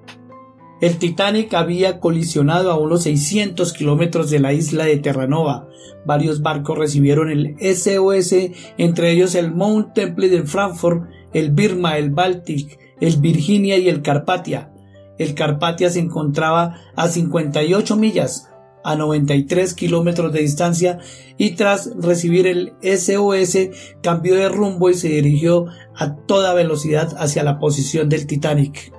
[0.81, 5.69] El Titanic había colisionado a unos 600 kilómetros de la isla de Terranova.
[6.07, 8.35] Varios barcos recibieron el SOS,
[8.79, 14.03] entre ellos el Mount Temple de Frankfurt, el Birma, el Baltic, el Virginia y el
[14.03, 14.73] Carpatia.
[15.19, 18.52] El Carpatia se encontraba a 58 millas,
[18.85, 20.99] a 93 kilómetros de distancia
[21.39, 23.59] y tras recibir el SOS
[24.03, 25.67] cambió de rumbo y se dirigió
[25.97, 28.93] a toda velocidad hacia la posición del Titanic.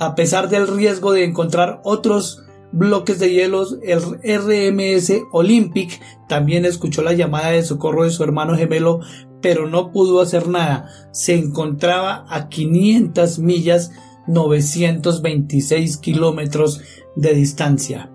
[0.00, 2.42] A pesar del riesgo de encontrar otros
[2.72, 8.56] bloques de hielos, el RMS Olympic también escuchó la llamada de socorro de su hermano
[8.56, 9.00] gemelo,
[9.40, 10.88] pero no pudo hacer nada.
[11.12, 13.92] Se encontraba a 500 millas
[14.26, 16.80] 926 kilómetros
[17.14, 18.10] de distancia.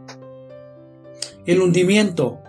[1.49, 2.43] El hundimiento.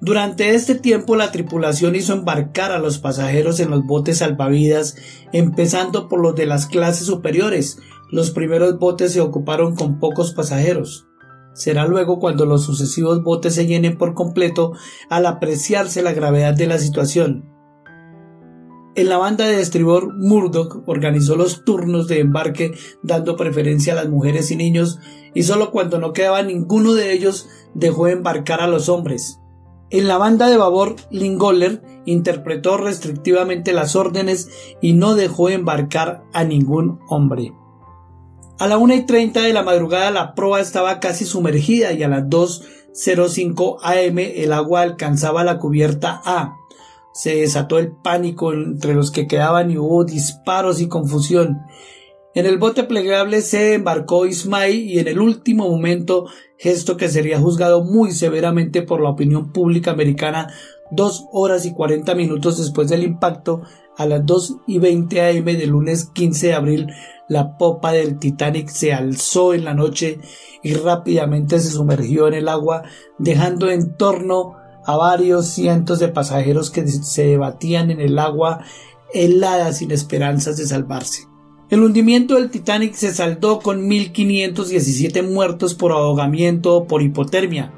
[0.00, 4.94] Durante este tiempo la tripulación hizo embarcar a los pasajeros en los botes salvavidas,
[5.32, 7.80] empezando por los de las clases superiores.
[8.12, 11.08] Los primeros botes se ocuparon con pocos pasajeros.
[11.52, 14.70] Será luego cuando los sucesivos botes se llenen por completo
[15.10, 17.57] al apreciarse la gravedad de la situación.
[18.98, 22.72] En la banda de estribor, Murdoch organizó los turnos de embarque
[23.04, 24.98] dando preferencia a las mujeres y niños
[25.34, 29.38] y solo cuando no quedaba ninguno de ellos dejó embarcar a los hombres.
[29.90, 34.50] En la banda de babor, Lingoller interpretó restrictivamente las órdenes
[34.82, 37.52] y no dejó embarcar a ningún hombre.
[38.58, 42.08] A la una y treinta de la madrugada la proa estaba casi sumergida y a
[42.08, 46.57] las 2.05 am el agua alcanzaba la cubierta A
[47.18, 51.58] se desató el pánico entre los que quedaban y hubo disparos y confusión.
[52.32, 56.26] En el bote plegable se embarcó Ismay y en el último momento,
[56.58, 60.54] gesto que sería juzgado muy severamente por la opinión pública americana,
[60.92, 63.62] dos horas y cuarenta minutos después del impacto,
[63.96, 66.86] a las dos y veinte am del lunes 15 de abril,
[67.28, 70.20] la popa del Titanic se alzó en la noche
[70.62, 72.84] y rápidamente se sumergió en el agua,
[73.18, 74.57] dejando en torno
[74.88, 78.64] a varios cientos de pasajeros que se debatían en el agua
[79.12, 81.28] helada sin esperanzas de salvarse.
[81.68, 87.70] El hundimiento del Titanic se saldó con 1.517 muertos por ahogamiento o por hipotermia,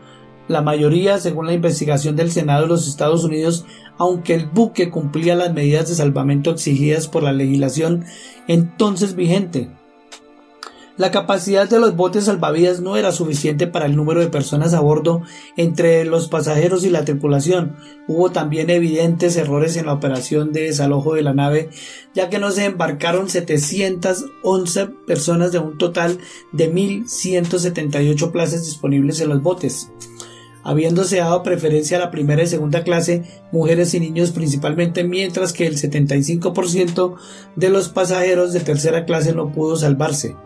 [0.47, 3.67] la mayoría según la investigación del Senado de los Estados Unidos,
[3.99, 8.05] aunque el buque cumplía las medidas de salvamento exigidas por la legislación
[8.47, 9.69] entonces vigente.
[11.01, 14.81] La capacidad de los botes salvavidas no era suficiente para el número de personas a
[14.81, 15.23] bordo
[15.57, 17.75] entre los pasajeros y la tripulación.
[18.07, 21.71] Hubo también evidentes errores en la operación de desalojo de la nave,
[22.13, 26.19] ya que no se embarcaron 711 personas de un total
[26.53, 29.91] de 1.178 plazas disponibles en los botes
[30.63, 35.67] habiéndose dado preferencia a la primera y segunda clase, mujeres y niños principalmente, mientras que
[35.67, 37.17] el 75%
[37.57, 40.37] de los pasajeros de tercera clase no pudo salvarse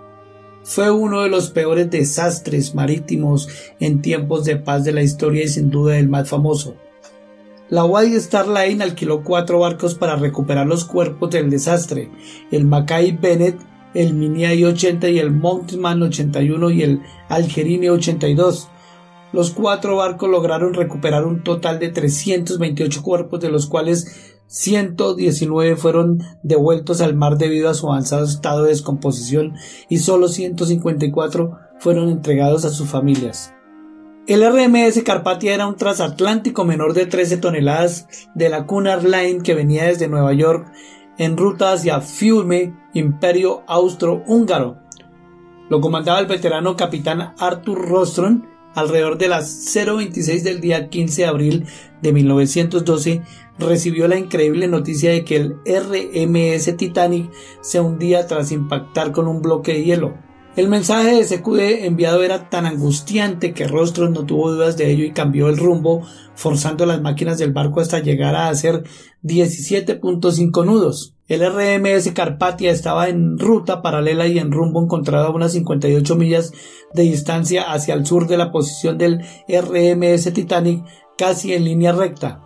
[0.65, 3.49] fue uno de los peores desastres marítimos
[3.81, 6.75] en tiempos de paz de la historia y sin duda el más famoso.
[7.69, 12.11] La White Star Line alquiló cuatro barcos para recuperar los cuerpos del desastre,
[12.51, 13.59] el Mackay Bennett,
[13.95, 18.69] el Mini 80 y el Mountain 81 y el Algerine 82.
[19.33, 26.23] Los cuatro barcos lograron recuperar un total de 328 cuerpos, de los cuales 119 fueron
[26.45, 29.55] devueltos al mar debido a su avanzado estado de descomposición
[29.89, 33.53] y solo 154 fueron entregados a sus familias.
[34.29, 39.55] El RMS Carpathia era un transatlántico menor de 13 toneladas de la Cunard Line que
[39.55, 40.71] venía desde Nueva York
[41.19, 44.79] en ruta hacia Fiume, Imperio Austro-Húngaro.
[45.69, 51.29] Lo comandaba el veterano capitán Arthur Rostron alrededor de las 0.26 del día 15 de
[51.29, 51.67] abril
[52.03, 53.23] de 1912
[53.59, 59.43] recibió la increíble noticia de que el RMS Titanic se hundía tras impactar con un
[59.43, 60.15] bloque de hielo.
[60.57, 65.05] El mensaje de SQD enviado era tan angustiante que Rostros no tuvo dudas de ello
[65.05, 66.07] y cambió el rumbo,
[66.37, 68.85] forzando las máquinas del barco hasta llegar a hacer
[69.25, 71.14] 17.5 nudos.
[71.27, 76.53] El RMS Carpathia estaba en ruta paralela y en rumbo encontrado a unas 58 millas
[76.93, 80.85] de distancia hacia el sur de la posición del RMS Titanic,
[81.17, 82.45] casi en línea recta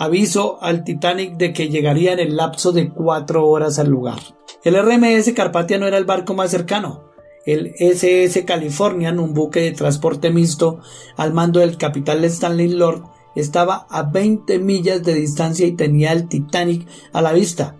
[0.00, 4.18] aviso al Titanic de que llegaría en el lapso de cuatro horas al lugar.
[4.64, 7.04] El RMS Carpathia no era el barco más cercano.
[7.44, 10.80] El SS Californian, un buque de transporte mixto
[11.18, 13.02] al mando del capitán Stanley Lord,
[13.36, 17.76] estaba a 20 millas de distancia y tenía el Titanic a la vista.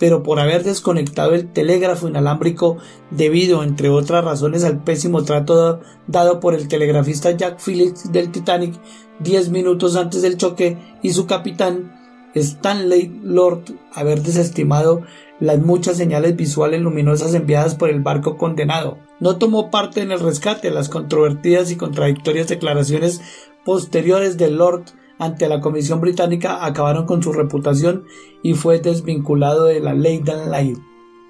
[0.00, 2.78] Pero por haber desconectado el telégrafo inalámbrico
[3.10, 8.74] debido, entre otras razones, al pésimo trato dado por el telegrafista Jack Phillips del Titanic
[9.20, 12.00] diez minutos antes del choque y su capitán
[12.34, 15.02] Stanley Lord haber desestimado
[15.38, 18.98] las muchas señales visuales luminosas enviadas por el barco condenado.
[19.20, 20.70] No tomó parte en el rescate.
[20.70, 23.20] Las controvertidas y contradictorias declaraciones
[23.64, 24.84] posteriores de Lord
[25.20, 28.06] ante la Comisión Británica acabaron con su reputación
[28.42, 30.78] y fue desvinculado de la Leyden Line.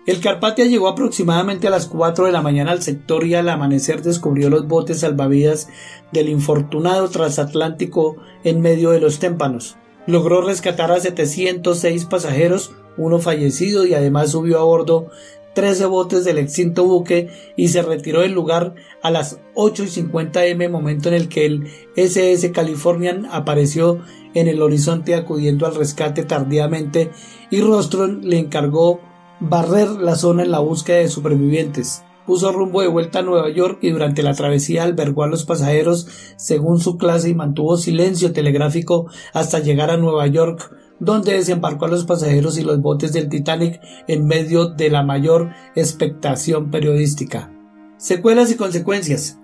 [0.07, 4.03] El Carpatia llegó aproximadamente a las 4 de la mañana al sector y al amanecer
[4.03, 5.68] descubrió los botes salvavidas
[6.12, 9.76] del infortunado transatlántico en medio de los témpanos.
[10.07, 15.11] Logró rescatar a 706 pasajeros, uno fallecido y además subió a bordo
[15.55, 20.46] 13 botes del extinto buque y se retiró del lugar a las 8 y 50
[20.46, 24.01] m, momento en el que el SS Californian apareció
[24.34, 27.11] en el horizonte acudiendo al rescate tardíamente
[27.51, 29.01] y Rostron le encargó
[29.40, 32.05] barrer la zona en la búsqueda de supervivientes.
[32.26, 36.07] Puso rumbo de vuelta a Nueva York y durante la travesía albergó a los pasajeros
[36.36, 40.70] según su clase y mantuvo silencio telegráfico hasta llegar a Nueva York
[41.01, 45.51] donde desembarcó a los pasajeros y los botes del Titanic en medio de la mayor
[45.74, 47.53] expectación periodística.
[47.96, 49.38] Secuelas y consecuencias.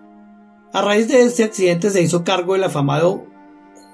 [0.73, 3.27] A raíz de este accidente se hizo cargo el afamado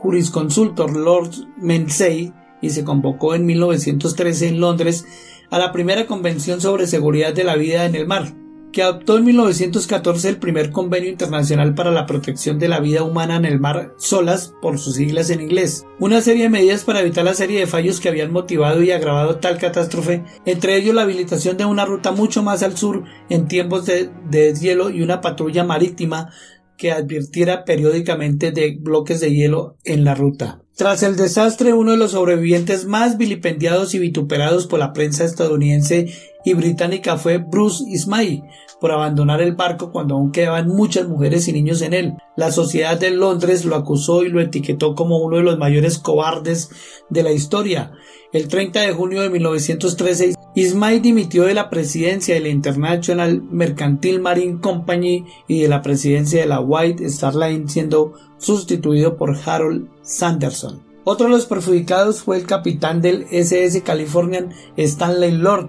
[0.01, 5.07] jurisconsultor Lord Mensey y se convocó en 1913 en Londres
[5.51, 8.42] a la primera convención sobre seguridad de la vida en el mar
[8.73, 13.37] que adoptó en 1914 el primer convenio internacional para la protección de la vida humana
[13.37, 15.87] en el mar, SOLAS por sus siglas en inglés.
[16.01, 19.37] Una serie de medidas para evitar la serie de fallos que habían motivado y agravado
[19.37, 23.87] tal catástrofe, entre ellos la habilitación de una ruta mucho más al sur en tiempos
[23.87, 26.31] de, de hielo y una patrulla marítima
[26.77, 30.62] que advirtiera periódicamente de bloques de hielo en la ruta.
[30.75, 36.13] Tras el desastre, uno de los sobrevivientes más vilipendiados y vituperados por la prensa estadounidense
[36.45, 38.43] y británica fue Bruce Ismay,
[38.83, 42.15] por abandonar el barco cuando aún quedaban muchas mujeres y niños en él.
[42.37, 46.69] La sociedad de Londres lo acusó y lo etiquetó como uno de los mayores cobardes
[47.09, 47.93] de la historia.
[48.33, 54.19] El 30 de junio de 1913, Ismay dimitió de la presidencia de la International Mercantile
[54.19, 59.91] Marine Company y de la presidencia de la White Star Line, siendo sustituido por Harold
[60.03, 60.83] Sanderson.
[61.05, 65.69] Otro de los perjudicados fue el capitán del SS Californian Stanley Lord,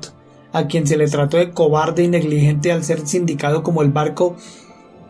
[0.53, 4.37] a quien se le trató de cobarde y negligente al ser sindicado como el barco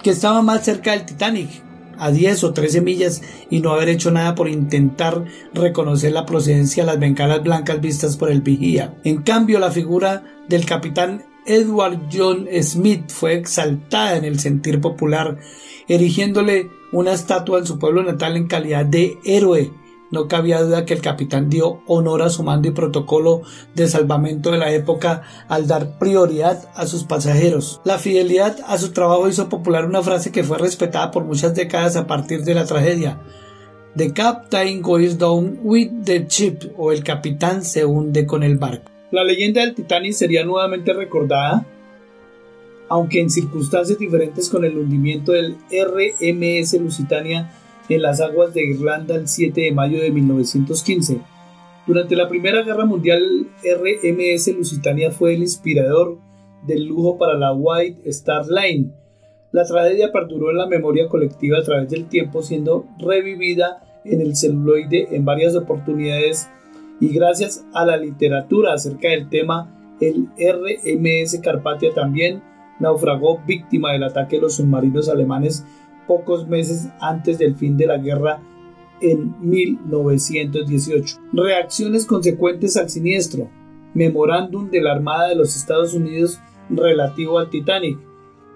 [0.02, 1.50] que estaba más cerca del Titanic,
[1.98, 6.84] a 10 o 13 millas, y no haber hecho nada por intentar reconocer la procedencia
[6.84, 8.96] de las bengalas blancas vistas por el vigía.
[9.04, 15.38] En cambio, la figura del capitán Edward John Smith fue exaltada en el sentir popular,
[15.88, 19.72] erigiéndole una estatua en su pueblo natal en calidad de héroe
[20.14, 23.42] no cabía duda que el capitán dio honor a su mando y protocolo
[23.74, 27.82] de salvamento de la época al dar prioridad a sus pasajeros.
[27.84, 31.96] La fidelidad a su trabajo hizo popular una frase que fue respetada por muchas décadas
[31.96, 33.22] a partir de la tragedia.
[33.96, 38.92] The captain goes down with the ship o el capitán se hunde con el barco.
[39.10, 41.66] La leyenda del Titanic sería nuevamente recordada,
[42.88, 47.52] aunque en circunstancias diferentes con el hundimiento del RMS Lusitania
[47.90, 51.22] en las aguas de Irlanda el 7 de mayo de 1915.
[51.86, 56.18] Durante la Primera Guerra Mundial, RMS Lusitania fue el inspirador
[56.66, 58.92] del lujo para la White Star Line.
[59.52, 64.36] La tragedia perduró en la memoria colectiva a través del tiempo, siendo revivida en el
[64.36, 66.50] celuloide en varias oportunidades
[67.00, 72.42] y gracias a la literatura acerca del tema, el RMS Carpatia también
[72.80, 75.66] naufragó víctima del ataque de los submarinos alemanes
[76.08, 78.42] pocos meses antes del fin de la guerra
[79.02, 81.18] en 1918.
[81.34, 83.50] Reacciones consecuentes al siniestro.
[83.94, 86.40] Memorándum de la Armada de los Estados Unidos
[86.70, 88.00] relativo al Titanic.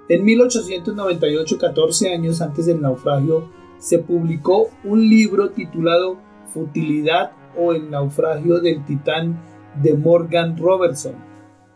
[0.09, 6.17] En 1898, 14 años antes del naufragio, se publicó un libro titulado
[6.53, 9.37] Futilidad o el naufragio del Titán
[9.81, 11.13] de Morgan Robertson.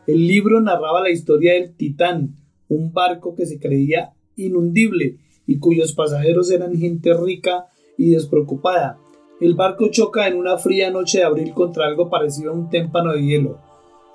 [0.07, 2.36] El libro narraba la historia del Titán,
[2.69, 5.17] un barco que se creía inundible
[5.52, 8.97] y cuyos pasajeros eran gente rica y despreocupada.
[9.41, 13.12] El barco choca en una fría noche de abril contra algo parecido a un témpano
[13.12, 13.60] de hielo,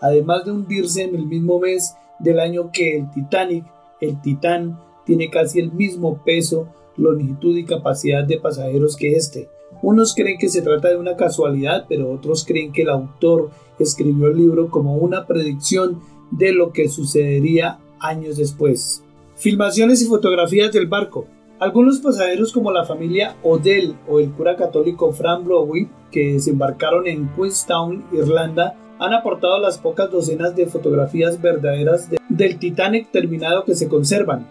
[0.01, 3.67] además de hundirse en el mismo mes del año que el Titanic.
[4.01, 9.51] El Titán tiene casi el mismo peso, longitud y capacidad de pasajeros que este.
[9.83, 14.29] Unos creen que se trata de una casualidad, pero otros creen que el autor escribió
[14.29, 19.03] el libro como una predicción de lo que sucedería años después.
[19.37, 21.27] Filmaciones y fotografías del barco.
[21.59, 27.29] Algunos pasajeros como la familia Odell o el cura católico Fran Blowy, que desembarcaron en
[27.37, 33.89] Queenstown, Irlanda, han aportado las pocas docenas de fotografías verdaderas del Titanic terminado que se
[33.89, 34.47] conservan.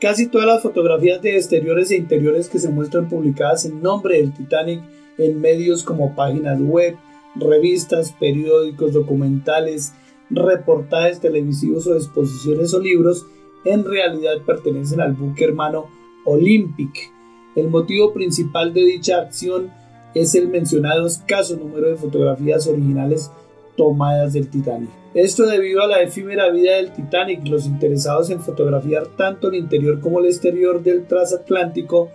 [0.00, 4.34] Casi todas las fotografías de exteriores e interiores que se muestran publicadas en nombre del
[4.34, 4.82] Titanic
[5.16, 6.96] en medios como páginas web,
[7.36, 9.92] revistas, periódicos, documentales,
[10.28, 13.24] reportajes televisivos o exposiciones o libros,
[13.64, 15.86] en realidad pertenecen al buque hermano
[16.24, 17.12] Olympic.
[17.54, 19.70] El motivo principal de dicha acción
[20.14, 23.30] es el mencionado escaso número de fotografías originales
[23.76, 24.90] tomadas del Titanic.
[25.14, 30.00] Esto debido a la efímera vida del Titanic, los interesados en fotografiar tanto el interior
[30.00, 32.10] como el exterior del transatlántico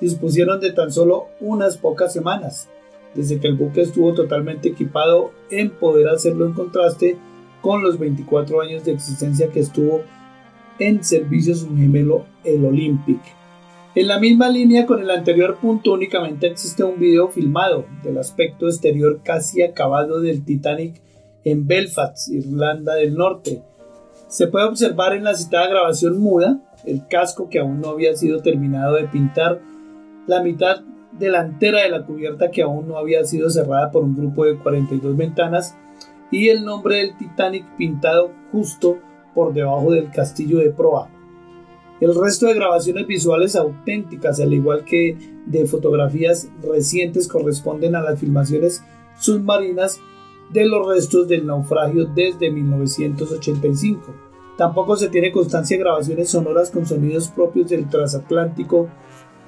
[0.00, 2.68] dispusieron de tan solo unas pocas semanas,
[3.14, 7.16] desde que el buque estuvo totalmente equipado en poder hacerlo en contraste
[7.60, 10.02] con los 24 años de existencia que estuvo
[10.78, 13.20] en servicio su gemelo el Olympic.
[13.94, 18.66] En la misma línea con el anterior punto únicamente existe un video filmado del aspecto
[18.66, 21.00] exterior casi acabado del Titanic
[21.44, 23.62] en Belfast, Irlanda del Norte.
[24.28, 28.42] Se puede observar en la citada grabación muda el casco que aún no había sido
[28.42, 29.60] terminado de pintar,
[30.26, 34.44] la mitad delantera de la cubierta que aún no había sido cerrada por un grupo
[34.44, 35.76] de 42 ventanas
[36.30, 38.98] y el nombre del Titanic pintado justo
[39.34, 41.10] por debajo del castillo de proa.
[42.00, 45.16] El resto de grabaciones visuales auténticas, al igual que
[45.46, 48.82] de fotografías recientes, corresponden a las filmaciones
[49.18, 50.00] submarinas
[50.52, 54.14] de los restos del naufragio desde 1985.
[54.56, 58.88] Tampoco se tiene constancia de grabaciones sonoras con sonidos propios del transatlántico,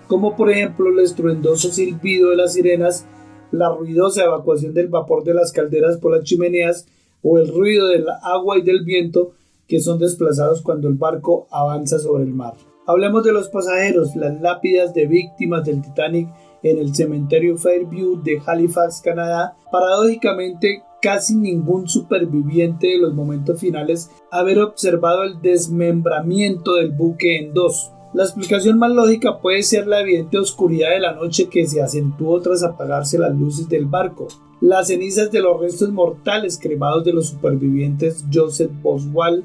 [0.08, 3.06] como por ejemplo el estruendoso silbido de las sirenas,
[3.52, 6.86] la ruidosa evacuación del vapor de las calderas por las chimeneas
[7.22, 9.32] o el ruido del agua y del viento
[9.68, 12.54] que son desplazados cuando el barco avanza sobre el mar.
[12.86, 16.28] Hablemos de los pasajeros, las lápidas de víctimas del Titanic
[16.62, 19.56] en el cementerio Fairview de Halifax, Canadá.
[19.72, 27.54] Paradójicamente, casi ningún superviviente de los momentos finales haber observado el desmembramiento del buque en
[27.54, 27.92] dos.
[28.14, 32.40] La explicación más lógica puede ser la evidente oscuridad de la noche que se acentuó
[32.40, 34.28] tras apagarse las luces del barco.
[34.60, 39.44] Las cenizas de los restos mortales cremados de los supervivientes Joseph Boswell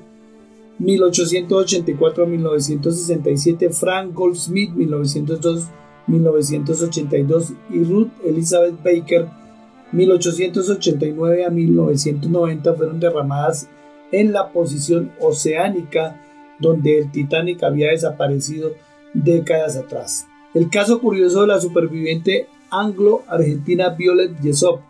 [0.82, 4.72] 1884-1967, Frank Goldsmith
[6.08, 9.28] 1902-1982 y Ruth Elizabeth Baker
[9.92, 13.70] 1889 a 1990 fueron derramadas
[14.12, 16.22] en la posición oceánica
[16.60, 18.72] donde el Titanic había desaparecido
[19.14, 20.28] décadas atrás.
[20.54, 24.82] El caso curioso de la superviviente anglo-argentina Violet Jessop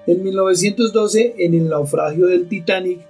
[0.07, 3.01] En 1912, en el naufragio del Titanic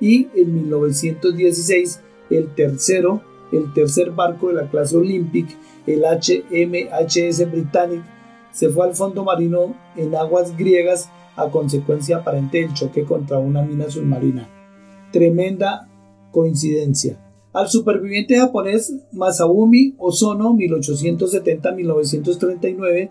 [0.00, 2.00] y en 1916,
[2.30, 3.22] el tercero,
[3.52, 8.02] el tercer barco de la clase Olympic el HMHS Britannic
[8.52, 13.62] se fue al fondo marino en aguas griegas a consecuencia aparente del choque contra una
[13.62, 14.48] mina submarina.
[15.12, 15.88] Tremenda
[16.32, 17.18] coincidencia.
[17.52, 23.10] Al superviviente japonés Masabumi Ozono 1870-1939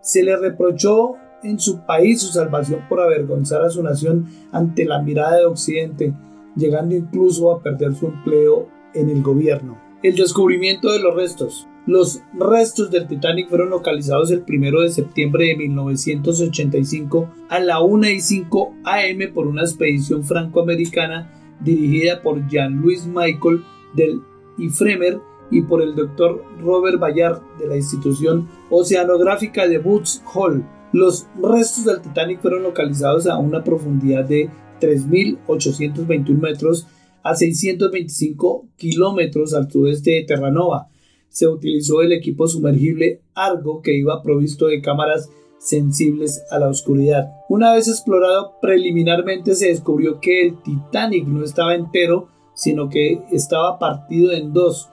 [0.00, 5.02] se le reprochó en su país su salvación por avergonzar a su nación ante la
[5.02, 6.14] mirada de Occidente,
[6.54, 9.78] llegando incluso a perder su empleo en el gobierno.
[10.02, 11.68] El descubrimiento de los restos.
[11.86, 18.08] Los restos del Titanic fueron localizados el 1 de septiembre de 1985 a la 1
[18.08, 23.64] y 5 am por una expedición francoamericana dirigida por Jean-Louis Michael
[23.94, 24.22] del
[24.58, 25.20] IFREMER
[25.50, 30.64] y por el doctor Robert Bayard de la institución oceanográfica de Woods Hall.
[30.92, 36.86] Los restos del Titanic fueron localizados a una profundidad de 3.821 metros
[37.22, 40.88] a 625 kilómetros al sudeste de Terranova
[41.28, 47.30] se utilizó el equipo sumergible Argo que iba provisto de cámaras sensibles a la oscuridad.
[47.48, 53.78] Una vez explorado preliminarmente se descubrió que el Titanic no estaba entero, sino que estaba
[53.78, 54.88] partido en dos,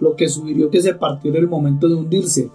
[0.00, 2.50] lo que sugirió que se partió en el momento de hundirse.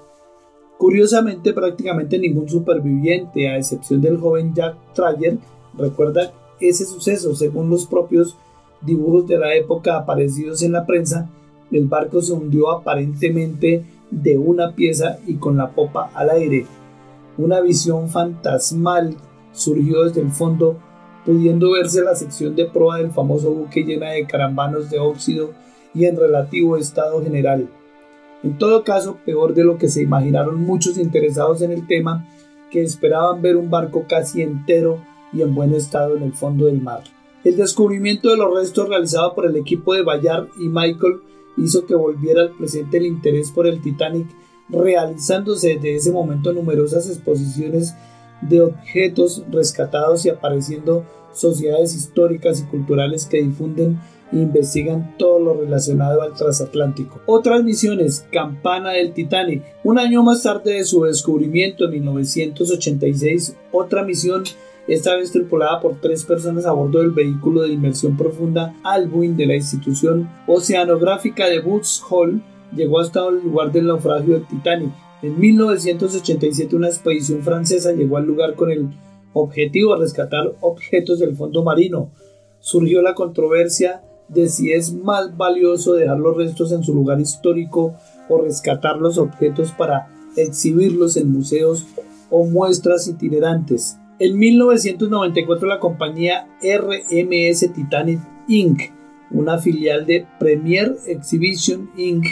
[0.78, 5.38] Curiosamente, prácticamente ningún superviviente, a excepción del joven Jack Trayer,
[5.78, 8.38] recuerda ese suceso, según los propios
[8.82, 11.30] dibujos de la época aparecidos en la prensa,
[11.72, 16.66] el barco se hundió aparentemente de una pieza y con la popa al aire.
[17.38, 19.16] Una visión fantasmal
[19.52, 20.78] surgió desde el fondo,
[21.26, 25.52] pudiendo verse la sección de proa del famoso buque llena de carambanos de óxido
[25.94, 27.70] y en relativo estado general.
[28.44, 32.28] En todo caso, peor de lo que se imaginaron muchos interesados en el tema,
[32.72, 35.02] que esperaban ver un barco casi entero
[35.34, 37.02] y en buen estado en el fondo del mar.
[37.48, 41.22] El descubrimiento de los restos realizado por el equipo de Bayard y Michael
[41.56, 44.28] hizo que volviera al presente el interés por el Titanic,
[44.68, 47.95] realizándose desde ese momento numerosas exposiciones
[48.41, 53.98] de objetos rescatados y apareciendo sociedades históricas y culturales que difunden
[54.34, 57.22] e investigan todo lo relacionado al transatlántico.
[57.28, 59.64] Otras misiones, Campana del Titanic.
[59.86, 64.44] Un año más tarde de su descubrimiento en 1986, otra misión,
[64.88, 69.46] esta vez tripulada por tres personas a bordo del vehículo de inmersión profunda Albuin de
[69.46, 72.40] la institución oceanográfica de Woods Hole,
[72.74, 74.92] llegó hasta el lugar del naufragio del Titanic.
[75.22, 78.88] En 1987 una expedición francesa llegó al lugar con el
[79.34, 82.12] objetivo de rescatar objetos del fondo marino.
[82.60, 87.96] Surgió la controversia de si es más valioso dejar los restos en su lugar histórico
[88.30, 91.86] o rescatar los objetos para exhibirlos en museos
[92.30, 93.98] o muestras itinerantes.
[94.19, 98.81] En 1994 la compañía RMS Titanic Inc.,
[99.30, 102.26] una filial de Premier Exhibition Inc.,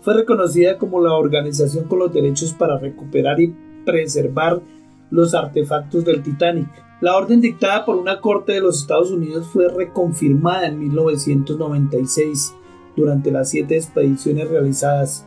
[0.00, 4.62] fue reconocida como la organización con los derechos para recuperar y preservar
[5.10, 6.68] los artefactos del Titanic.
[7.02, 12.54] La orden dictada por una corte de los Estados Unidos fue reconfirmada en 1996
[12.96, 15.26] durante las siete expediciones realizadas.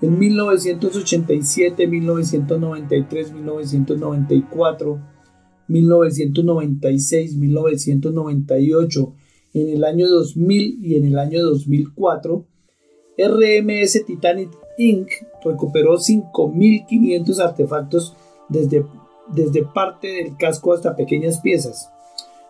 [0.00, 4.98] En 1987, 1993, 1994,
[5.68, 9.14] 1996, 1998,
[9.54, 12.44] en el año 2000 y en el año 2004,
[13.18, 15.08] RMS Titanic Inc.
[15.44, 18.14] recuperó 5.500 artefactos
[18.48, 18.84] desde
[19.28, 21.90] desde parte del casco hasta pequeñas piezas.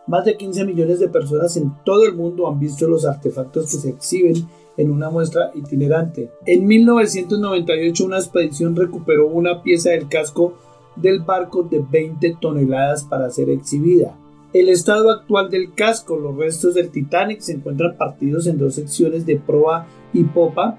[0.07, 3.79] Más de 15 millones de personas en todo el mundo han visto los artefactos que
[3.79, 6.31] se exhiben en una muestra itinerante.
[6.45, 10.59] En 1998 una expedición recuperó una pieza del casco
[10.97, 14.17] del barco de 20 toneladas para ser exhibida.
[14.53, 19.27] El estado actual del casco, los restos del Titanic se encuentran partidos en dos secciones
[19.27, 20.79] de proa y popa,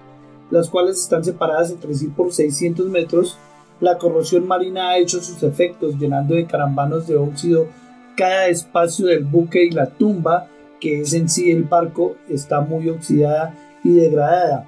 [0.49, 3.37] las cuales están separadas entre sí por 600 metros
[3.79, 7.67] la corrosión marina ha hecho sus efectos, llenando de carambanos de óxido
[8.15, 10.47] cada espacio del buque y la tumba,
[10.79, 13.53] que es en sí el barco, está muy oxidada
[13.83, 14.65] y degradada.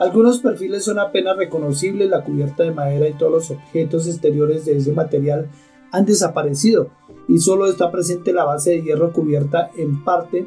[0.00, 4.78] Algunos perfiles son apenas reconocibles, la cubierta de madera y todos los objetos exteriores de
[4.78, 5.50] ese material
[5.92, 6.88] han desaparecido
[7.28, 10.46] y solo está presente la base de hierro cubierta en parte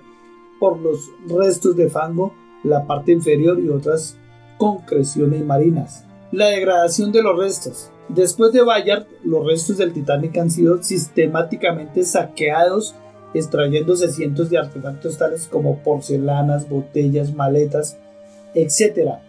[0.59, 4.17] por los restos de fango, la parte inferior y otras
[4.57, 6.03] concreciones marinas.
[6.31, 7.91] La degradación de los restos.
[8.09, 12.95] Después de Bayard, los restos del Titanic han sido sistemáticamente saqueados,
[13.35, 17.99] extrayéndose cientos de artefactos tales como porcelanas, botellas, maletas,
[18.55, 19.19] etc.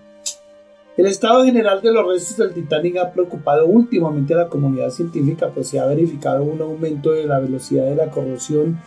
[0.97, 5.51] El estado general de los restos del Titanic ha preocupado últimamente a la comunidad científica,
[5.53, 8.79] pues se ha verificado un aumento de la velocidad de la corrosión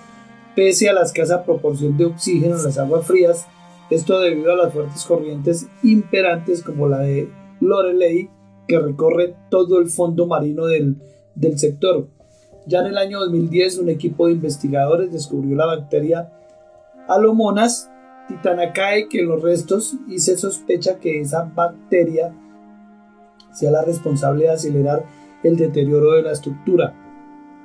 [0.55, 3.45] pese a la escasa proporción de oxígeno en las aguas frías,
[3.89, 7.29] esto debido a las fuertes corrientes imperantes como la de
[7.59, 8.29] Lorelei
[8.67, 10.95] que recorre todo el fondo marino del,
[11.35, 12.07] del sector.
[12.65, 16.31] Ya en el año 2010 un equipo de investigadores descubrió la bacteria
[17.07, 17.89] Alomonas
[18.27, 22.33] titanacae que los restos y se sospecha que esa bacteria
[23.53, 25.05] sea la responsable de acelerar
[25.43, 26.93] el deterioro de la estructura.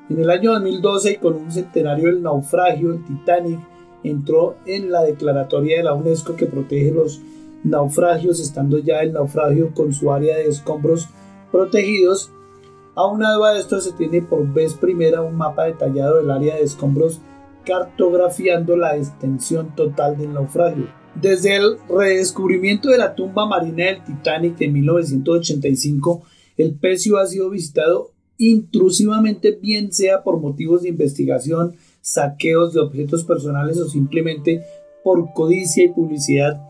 [0.09, 3.60] En el año 2012 y con un centenario del naufragio, el Titanic
[4.02, 7.20] entró en la declaratoria de la UNESCO que protege los
[7.64, 11.09] naufragios, estando ya el naufragio con su área de escombros
[11.51, 12.30] protegidos.
[12.94, 17.20] Aunado a esto se tiene por vez primera un mapa detallado del área de escombros
[17.64, 20.89] cartografiando la extensión total del naufragio.
[21.14, 26.22] Desde el redescubrimiento de la tumba marina del Titanic en 1985,
[26.56, 33.24] el pecio ha sido visitado intrusivamente, bien sea por motivos de investigación, saqueos de objetos
[33.24, 34.62] personales o simplemente
[35.05, 36.60] por codicia y publicidad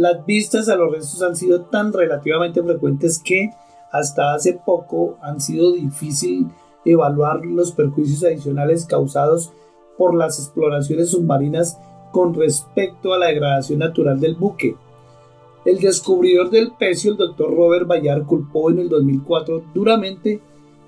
[0.00, 3.50] las vistas a los restos han sido tan relativamente frecuentes que
[3.92, 6.46] hasta hace poco han sido difícil
[6.86, 9.52] evaluar los perjuicios adicionales causados
[9.96, 11.78] por las exploraciones submarinas
[12.12, 14.76] con respecto a la degradación natural del buque.
[15.64, 20.40] El descubridor del pecio, el doctor Robert Bayard, culpó en el 2004 duramente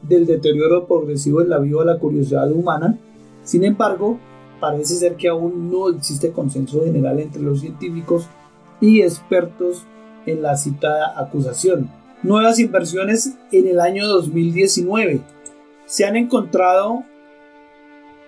[0.02, 2.98] del deterioro progresivo en la vida de la curiosidad humana.
[3.44, 4.18] Sin embargo,
[4.60, 8.26] parece ser que aún no existe consenso general entre los científicos
[8.80, 9.84] y expertos
[10.26, 11.90] en la citada acusación.
[12.22, 15.20] Nuevas inversiones en el año 2019.
[15.86, 17.02] Se han encontrado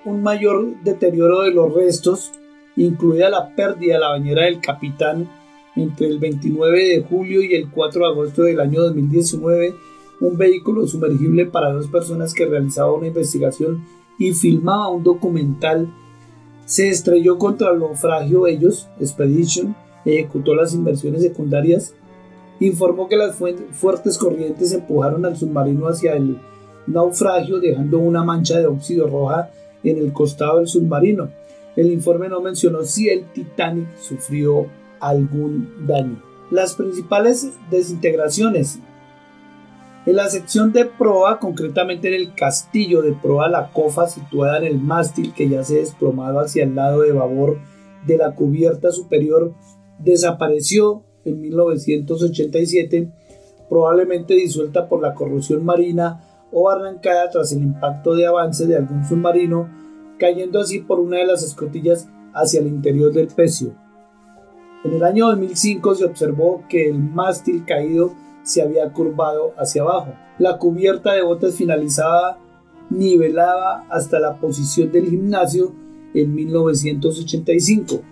[0.05, 2.33] un mayor deterioro de los restos,
[2.77, 5.29] incluida la pérdida de la bañera del capitán
[5.77, 9.75] entre el 29 de julio y el 4 de agosto del año 2019,
[10.21, 13.85] un vehículo sumergible para dos personas que realizaba una investigación
[14.19, 15.93] y filmaba un documental.
[16.67, 19.75] Se estrelló contra el naufragio Ellos Expedition,
[20.05, 21.95] ejecutó las inversiones secundarias,
[22.61, 26.39] informó que las fuertes corrientes empujaron al submarino hacia el
[26.87, 29.51] naufragio dejando una mancha de óxido roja
[29.91, 31.31] en el costado del submarino.
[31.77, 34.67] El informe no mencionó si el Titanic sufrió
[35.01, 36.23] algún daño.
[36.51, 38.79] Las principales desintegraciones.
[40.07, 44.65] En la sección de proa, concretamente en el castillo de proa, la cofa situada en
[44.65, 47.59] el mástil que ya se desplomado hacia el lado de babor
[48.07, 49.55] de la cubierta superior,
[49.99, 53.09] desapareció en 1987,
[53.69, 56.23] probablemente disuelta por la corrosión marina
[56.55, 59.69] o arrancada tras el impacto de avance de algún submarino,
[60.19, 63.75] cayendo así por una de las escotillas hacia el interior del pecio.
[64.85, 68.13] En el año 2005 se observó que el mástil caído
[68.45, 70.15] se había curvado hacia abajo.
[70.39, 72.39] La cubierta de botes finalizada
[72.91, 75.73] nivelaba hasta la posición del gimnasio
[76.15, 78.03] en 1985.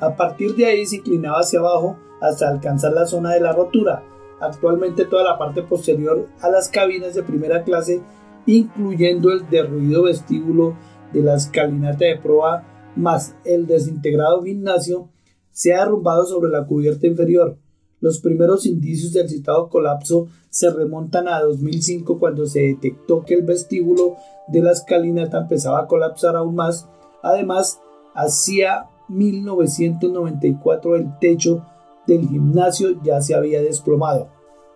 [0.00, 4.02] A partir de ahí se inclinaba hacia abajo hasta alcanzar la zona de la rotura,
[4.40, 8.00] Actualmente toda la parte posterior a las cabinas de primera clase,
[8.46, 10.76] incluyendo el derruido vestíbulo
[11.12, 15.08] de la escalinata de proa más el desintegrado gimnasio,
[15.50, 17.58] se ha derrumbado sobre la cubierta inferior.
[18.00, 23.42] Los primeros indicios del citado colapso se remontan a 2005 cuando se detectó que el
[23.42, 24.16] vestíbulo
[24.46, 26.88] de la escalinata empezaba a colapsar aún más.
[27.22, 27.80] Además,
[28.14, 31.64] hacia 1994 el techo
[32.08, 34.28] del gimnasio ya se había desplomado.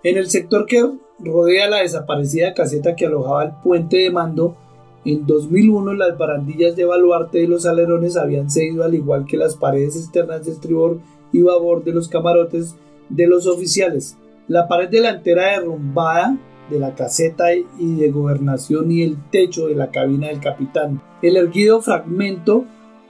[0.05, 0.89] En el sector que
[1.19, 4.57] rodea la desaparecida caseta que alojaba el puente de mando,
[5.05, 9.57] en 2001 las barandillas de baluarte de los alerones habían cedido al igual que las
[9.57, 11.01] paredes externas de estribor
[11.33, 12.77] y babor de los camarotes
[13.09, 14.17] de los oficiales.
[14.47, 16.37] La pared delantera derrumbada
[16.71, 21.03] de la caseta y de gobernación y el techo de la cabina del capitán.
[21.21, 22.65] El erguido fragmento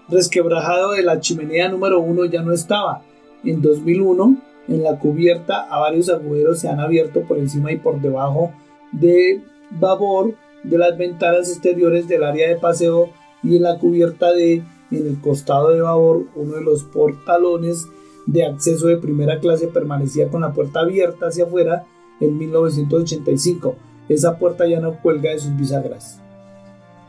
[0.09, 3.03] resquebrajado de la chimenea número 1 ya no estaba,
[3.45, 4.37] en 2001,
[4.69, 8.53] en la cubierta a varios agujeros se han abierto por encima y por debajo
[8.93, 13.11] de babor de las ventanas exteriores del área de paseo
[13.43, 17.89] y en la cubierta de en el costado de babor uno de los portalones
[18.27, 21.87] de acceso de primera clase permanecía con la puerta abierta hacia afuera
[22.21, 23.77] en 1985.
[24.09, 26.22] Esa puerta ya no cuelga de sus bisagras.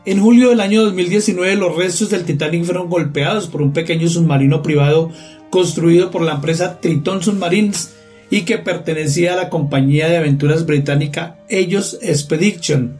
[0.06, 4.62] En julio del año 2019 los restos del Titanic fueron golpeados por un pequeño submarino
[4.62, 5.10] privado
[5.48, 7.94] construido por la empresa Triton Submarines
[8.28, 12.98] y que pertenecía a la compañía de aventuras británica Ellos Expedition.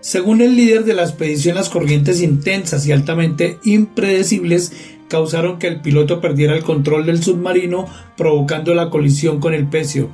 [0.00, 4.72] Según el líder de la expedición, las corrientes intensas y altamente impredecibles
[5.08, 7.86] causaron que el piloto perdiera el control del submarino,
[8.16, 10.08] provocando la colisión con el pecio.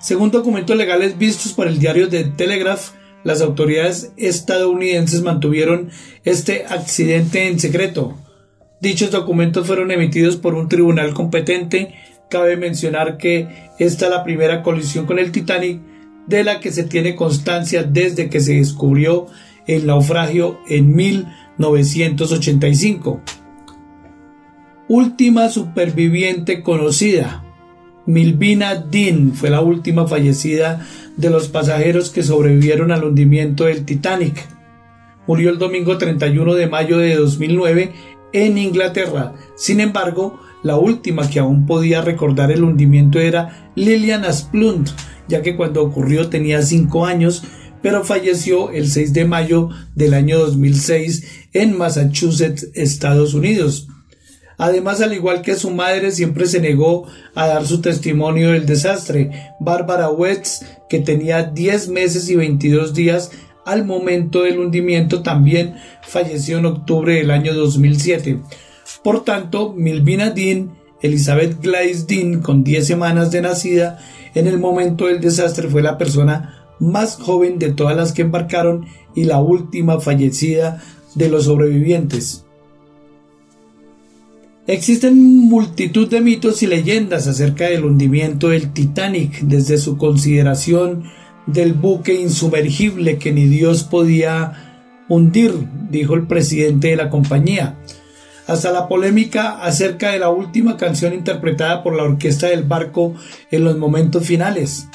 [0.00, 2.92] Según documentos legales vistos por el diario The Telegraph,
[3.24, 5.90] las autoridades estadounidenses mantuvieron
[6.24, 8.16] este accidente en secreto.
[8.80, 11.94] Dichos documentos fueron emitidos por un tribunal competente.
[12.30, 15.80] Cabe mencionar que esta es la primera colisión con el Titanic
[16.26, 19.28] de la que se tiene constancia desde que se descubrió
[19.66, 23.22] el naufragio en 1985.
[24.88, 27.44] Última superviviente conocida.
[28.06, 30.86] Milvina Dean fue la última fallecida
[31.18, 34.46] de los pasajeros que sobrevivieron al hundimiento del Titanic.
[35.26, 37.92] Murió el domingo 31 de mayo de 2009
[38.32, 39.34] en Inglaterra.
[39.56, 44.88] Sin embargo, la última que aún podía recordar el hundimiento era Lillian Asplund,
[45.28, 47.42] ya que cuando ocurrió tenía 5 años,
[47.82, 53.88] pero falleció el 6 de mayo del año 2006 en Massachusetts, Estados Unidos.
[54.58, 59.54] Además, al igual que su madre, siempre se negó a dar su testimonio del desastre.
[59.60, 63.30] Barbara Wetz, que tenía 10 meses y 22 días
[63.68, 68.40] al momento del hundimiento también falleció en octubre del año 2007.
[69.04, 73.98] Por tanto, Milvina Dean, Elizabeth Gladys Dean, con 10 semanas de nacida,
[74.34, 78.86] en el momento del desastre fue la persona más joven de todas las que embarcaron
[79.14, 80.82] y la última fallecida
[81.14, 82.46] de los sobrevivientes.
[84.68, 91.04] Existen multitud de mitos y leyendas acerca del hundimiento del Titanic, desde su consideración
[91.46, 95.54] del buque insumergible que ni Dios podía hundir,
[95.88, 97.78] dijo el presidente de la compañía,
[98.46, 103.14] hasta la polémica acerca de la última canción interpretada por la orquesta del barco
[103.50, 104.86] en los momentos finales.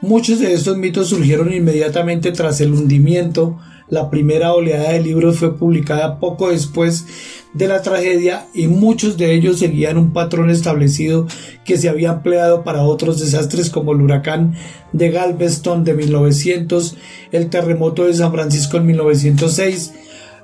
[0.00, 5.56] Muchos de estos mitos surgieron inmediatamente tras el hundimiento, La primera oleada de libros fue
[5.56, 7.06] publicada poco después
[7.54, 11.28] de la tragedia y muchos de ellos seguían un patrón establecido
[11.64, 14.56] que se había empleado para otros desastres como el huracán
[14.92, 16.96] de Galveston de 1900,
[17.30, 19.92] el terremoto de San Francisco en 1906.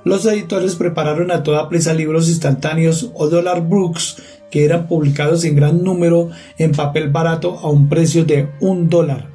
[0.05, 5.57] Los editores prepararon a toda prisa libros instantáneos o dollar books que eran publicados en
[5.57, 9.32] gran número en papel barato a un precio de un dólar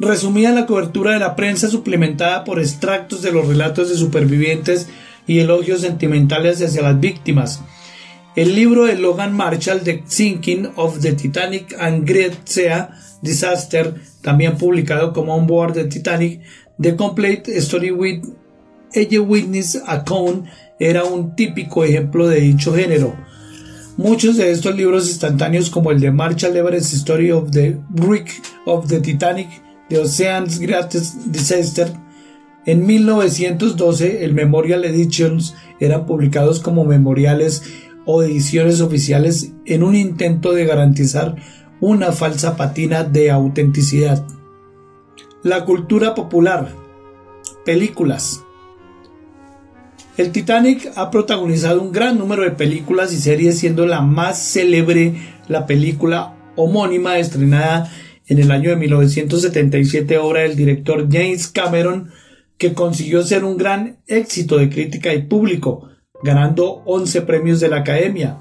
[0.00, 4.88] resumía la cobertura de la prensa suplementada por extractos de los relatos de supervivientes
[5.26, 7.62] y elogios sentimentales hacia las víctimas.
[8.34, 12.90] El libro de Logan Marshall, The Sinking of the Titanic and Great Sea
[13.20, 16.40] Disaster, también publicado como On Board the Titanic,
[16.80, 18.22] The Complete Story with
[18.94, 20.46] a Witness Account,
[20.78, 23.14] era un típico ejemplo de dicho género.
[23.98, 28.30] Muchos de estos libros instantáneos, como el de Marshall Everest Story of the Wreck
[28.64, 29.48] of the Titanic,
[29.90, 31.92] The Ocean's Greatest Disaster,
[32.64, 37.64] en 1912 el Memorial Editions eran publicados como memoriales
[38.06, 41.34] o ediciones oficiales en un intento de garantizar
[41.80, 44.24] una falsa patina de autenticidad.
[45.42, 46.68] La cultura popular.
[47.64, 48.44] Películas.
[50.16, 55.14] El Titanic ha protagonizado un gran número de películas y series, siendo la más célebre
[55.48, 62.10] la película homónima estrenada en el año de 1977, obra del director James Cameron,
[62.58, 65.88] que consiguió ser un gran éxito de crítica y público,
[66.22, 68.38] ganando 11 premios de la Academia,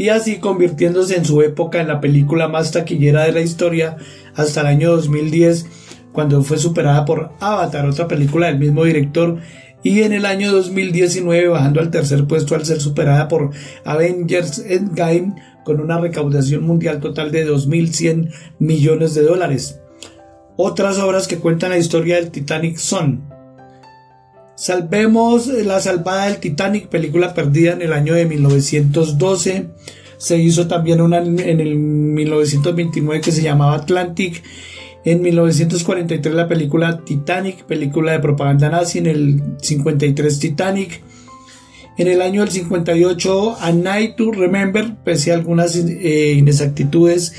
[0.00, 3.98] y así convirtiéndose en su época en la película más taquillera de la historia
[4.34, 5.66] hasta el año 2010,
[6.12, 9.40] cuando fue superada por Avatar, otra película del mismo director,
[9.82, 13.50] y en el año 2019 bajando al tercer puesto al ser superada por
[13.84, 15.34] Avengers Endgame
[15.64, 19.80] con una recaudación mundial total de 2.100 millones de dólares.
[20.56, 23.30] Otras obras que cuentan la historia del Titanic son
[24.60, 29.70] Salvemos la salvada del Titanic, película perdida en el año de 1912.
[30.18, 34.42] Se hizo también una en el 1929 que se llamaba Atlantic.
[35.04, 38.98] En 1943 la película Titanic, película de propaganda nazi.
[38.98, 41.00] En el 53 Titanic.
[41.98, 47.34] En el año del 58 A Night to Remember, pese a algunas eh, inexactitudes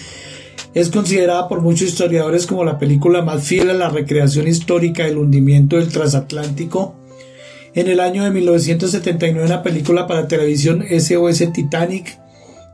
[0.74, 5.18] es considerada por muchos historiadores como la película más fiel a la recreación histórica del
[5.18, 6.96] hundimiento del transatlántico.
[7.74, 12.18] En el año de 1979 una película para televisión SOS Titanic.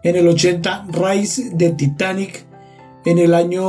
[0.03, 2.45] En el 80 Rise de Titanic.
[3.07, 3.63] En el año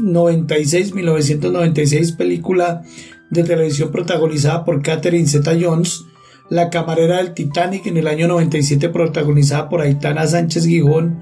[0.00, 2.82] 96, 1996 película
[3.30, 6.06] de televisión protagonizada por Catherine Zeta-Jones.
[6.50, 11.20] La camarera del Titanic en el año 97 protagonizada por Aitana Sánchez Gijón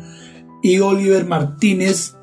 [0.63, 2.17] y Oliver Martínez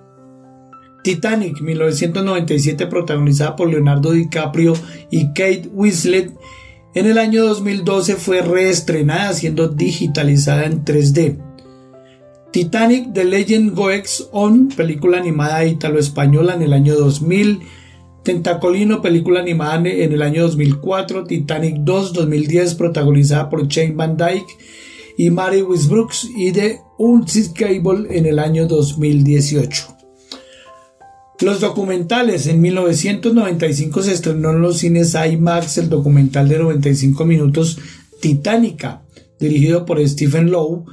[1.04, 4.74] Titanic 1997 protagonizada por Leonardo DiCaprio
[5.12, 6.34] y Kate Winslet
[6.96, 11.47] en el año 2012 fue reestrenada siendo digitalizada en 3D.
[12.52, 17.60] Titanic The Legend Goes On, película animada italo-española en el año 2000.
[18.24, 21.26] Tentacolino, película animada en el año 2004.
[21.26, 24.58] Titanic 2 2010, protagonizada por Shane Van Dyke
[25.18, 26.30] y Mary Wisbrooks.
[26.36, 26.82] Y The
[27.56, 29.98] Cable en el año 2018.
[31.42, 32.48] Los documentales.
[32.48, 37.78] En 1995 se estrenó en los cines IMAX el documental de 95 minutos
[38.20, 39.04] Titánica,
[39.40, 40.86] dirigido por Stephen Lowe.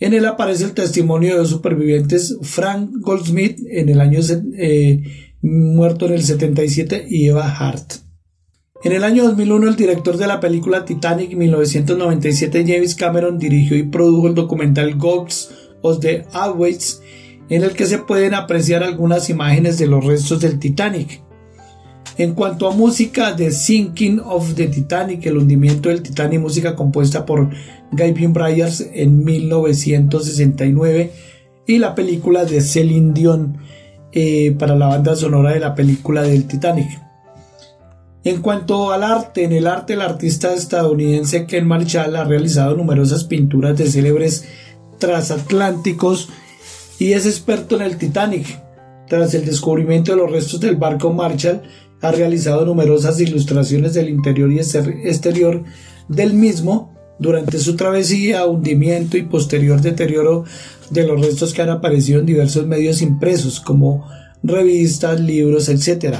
[0.00, 4.20] En él aparece el testimonio de dos supervivientes, Frank Goldsmith en el año
[4.58, 5.02] eh,
[5.40, 7.94] muerto en el 77 y Eva Hart.
[8.82, 13.84] En el año 2001 el director de la película Titanic 1997 James Cameron dirigió y
[13.84, 17.00] produjo el documental Ghosts of the Airways
[17.48, 21.23] en el que se pueden apreciar algunas imágenes de los restos del Titanic.
[22.16, 27.26] En cuanto a música, The Sinking of the Titanic, el hundimiento del Titanic, música compuesta
[27.26, 27.50] por
[27.90, 31.12] Gavin Bryars en 1969,
[31.66, 33.58] y la película de Celine Dion
[34.12, 37.00] eh, para la banda sonora de la película del Titanic.
[38.22, 43.24] En cuanto al arte, en el arte el artista estadounidense Ken Marshall ha realizado numerosas
[43.24, 44.46] pinturas de célebres
[44.98, 46.30] transatlánticos
[46.98, 48.62] y es experto en el Titanic.
[49.08, 51.62] Tras el descubrimiento de los restos del barco Marshall,
[52.04, 55.64] ha realizado numerosas ilustraciones del interior y exterior
[56.08, 60.44] del mismo durante su travesía, hundimiento y posterior deterioro
[60.90, 64.06] de los restos que han aparecido en diversos medios impresos como
[64.42, 66.16] revistas, libros, etc.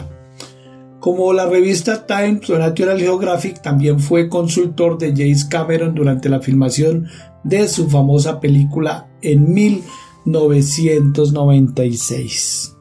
[1.00, 6.40] Como la revista Times o Natural Geographic también fue consultor de James Cameron durante la
[6.40, 7.08] filmación
[7.42, 12.73] de su famosa película en 1900 996.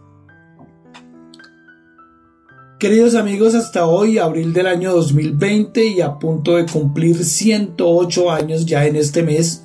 [2.84, 8.66] Queridos amigos, hasta hoy, abril del año 2020 y a punto de cumplir 108 años
[8.66, 9.64] ya en este mes,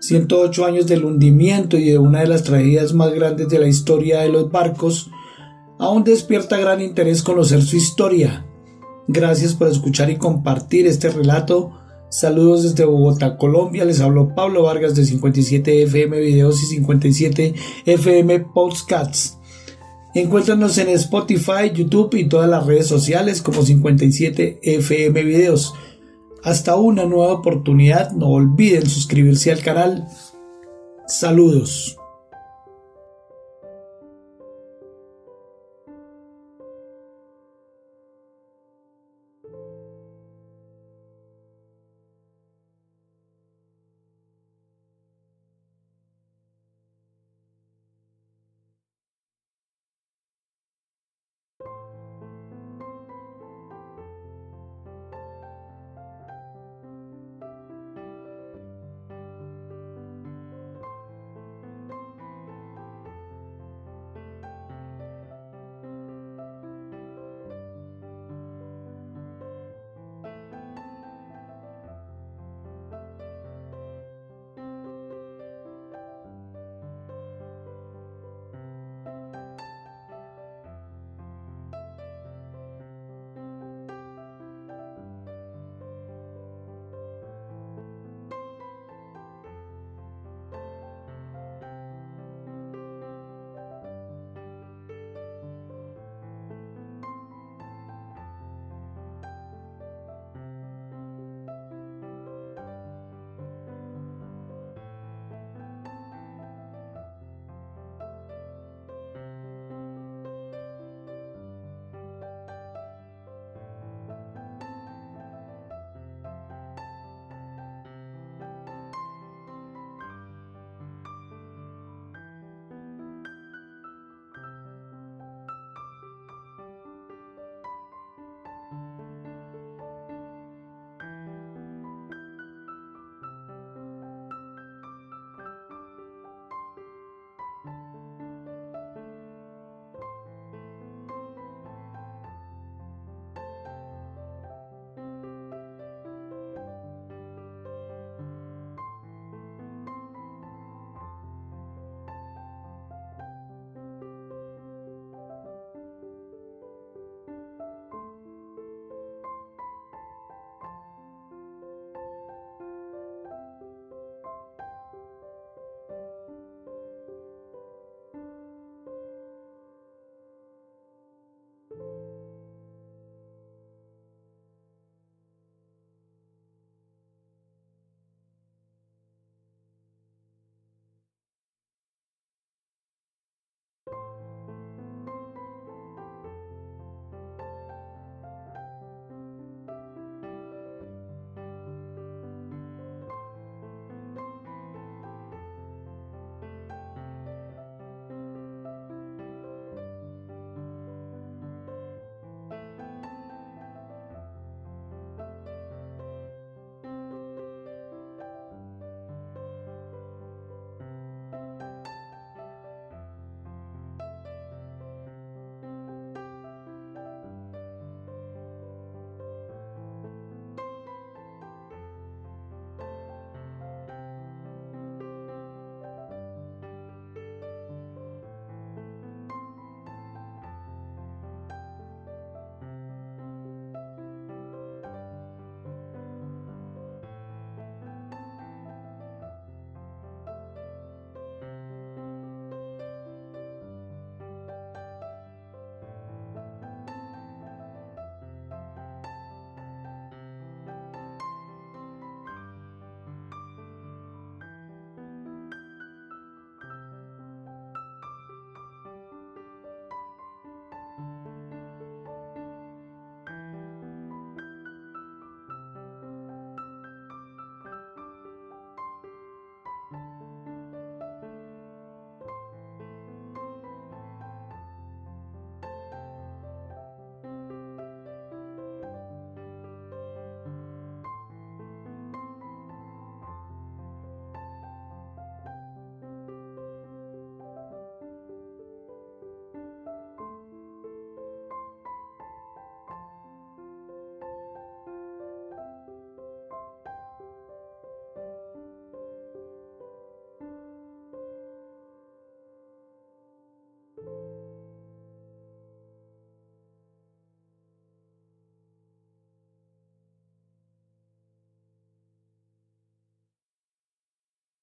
[0.00, 4.22] 108 años del hundimiento y de una de las tragedias más grandes de la historia
[4.22, 5.08] de los barcos,
[5.78, 8.44] aún despierta gran interés conocer su historia.
[9.06, 11.78] Gracias por escuchar y compartir este relato.
[12.10, 13.84] Saludos desde Bogotá, Colombia.
[13.84, 17.54] Les habló Pablo Vargas de 57 FM Videos y 57
[17.86, 19.38] FM Podcasts.
[20.14, 25.74] Encuéntranos en Spotify, YouTube y todas las redes sociales como 57 FM Videos.
[26.44, 30.08] Hasta una nueva oportunidad, no olviden suscribirse al canal.
[31.06, 31.96] Saludos.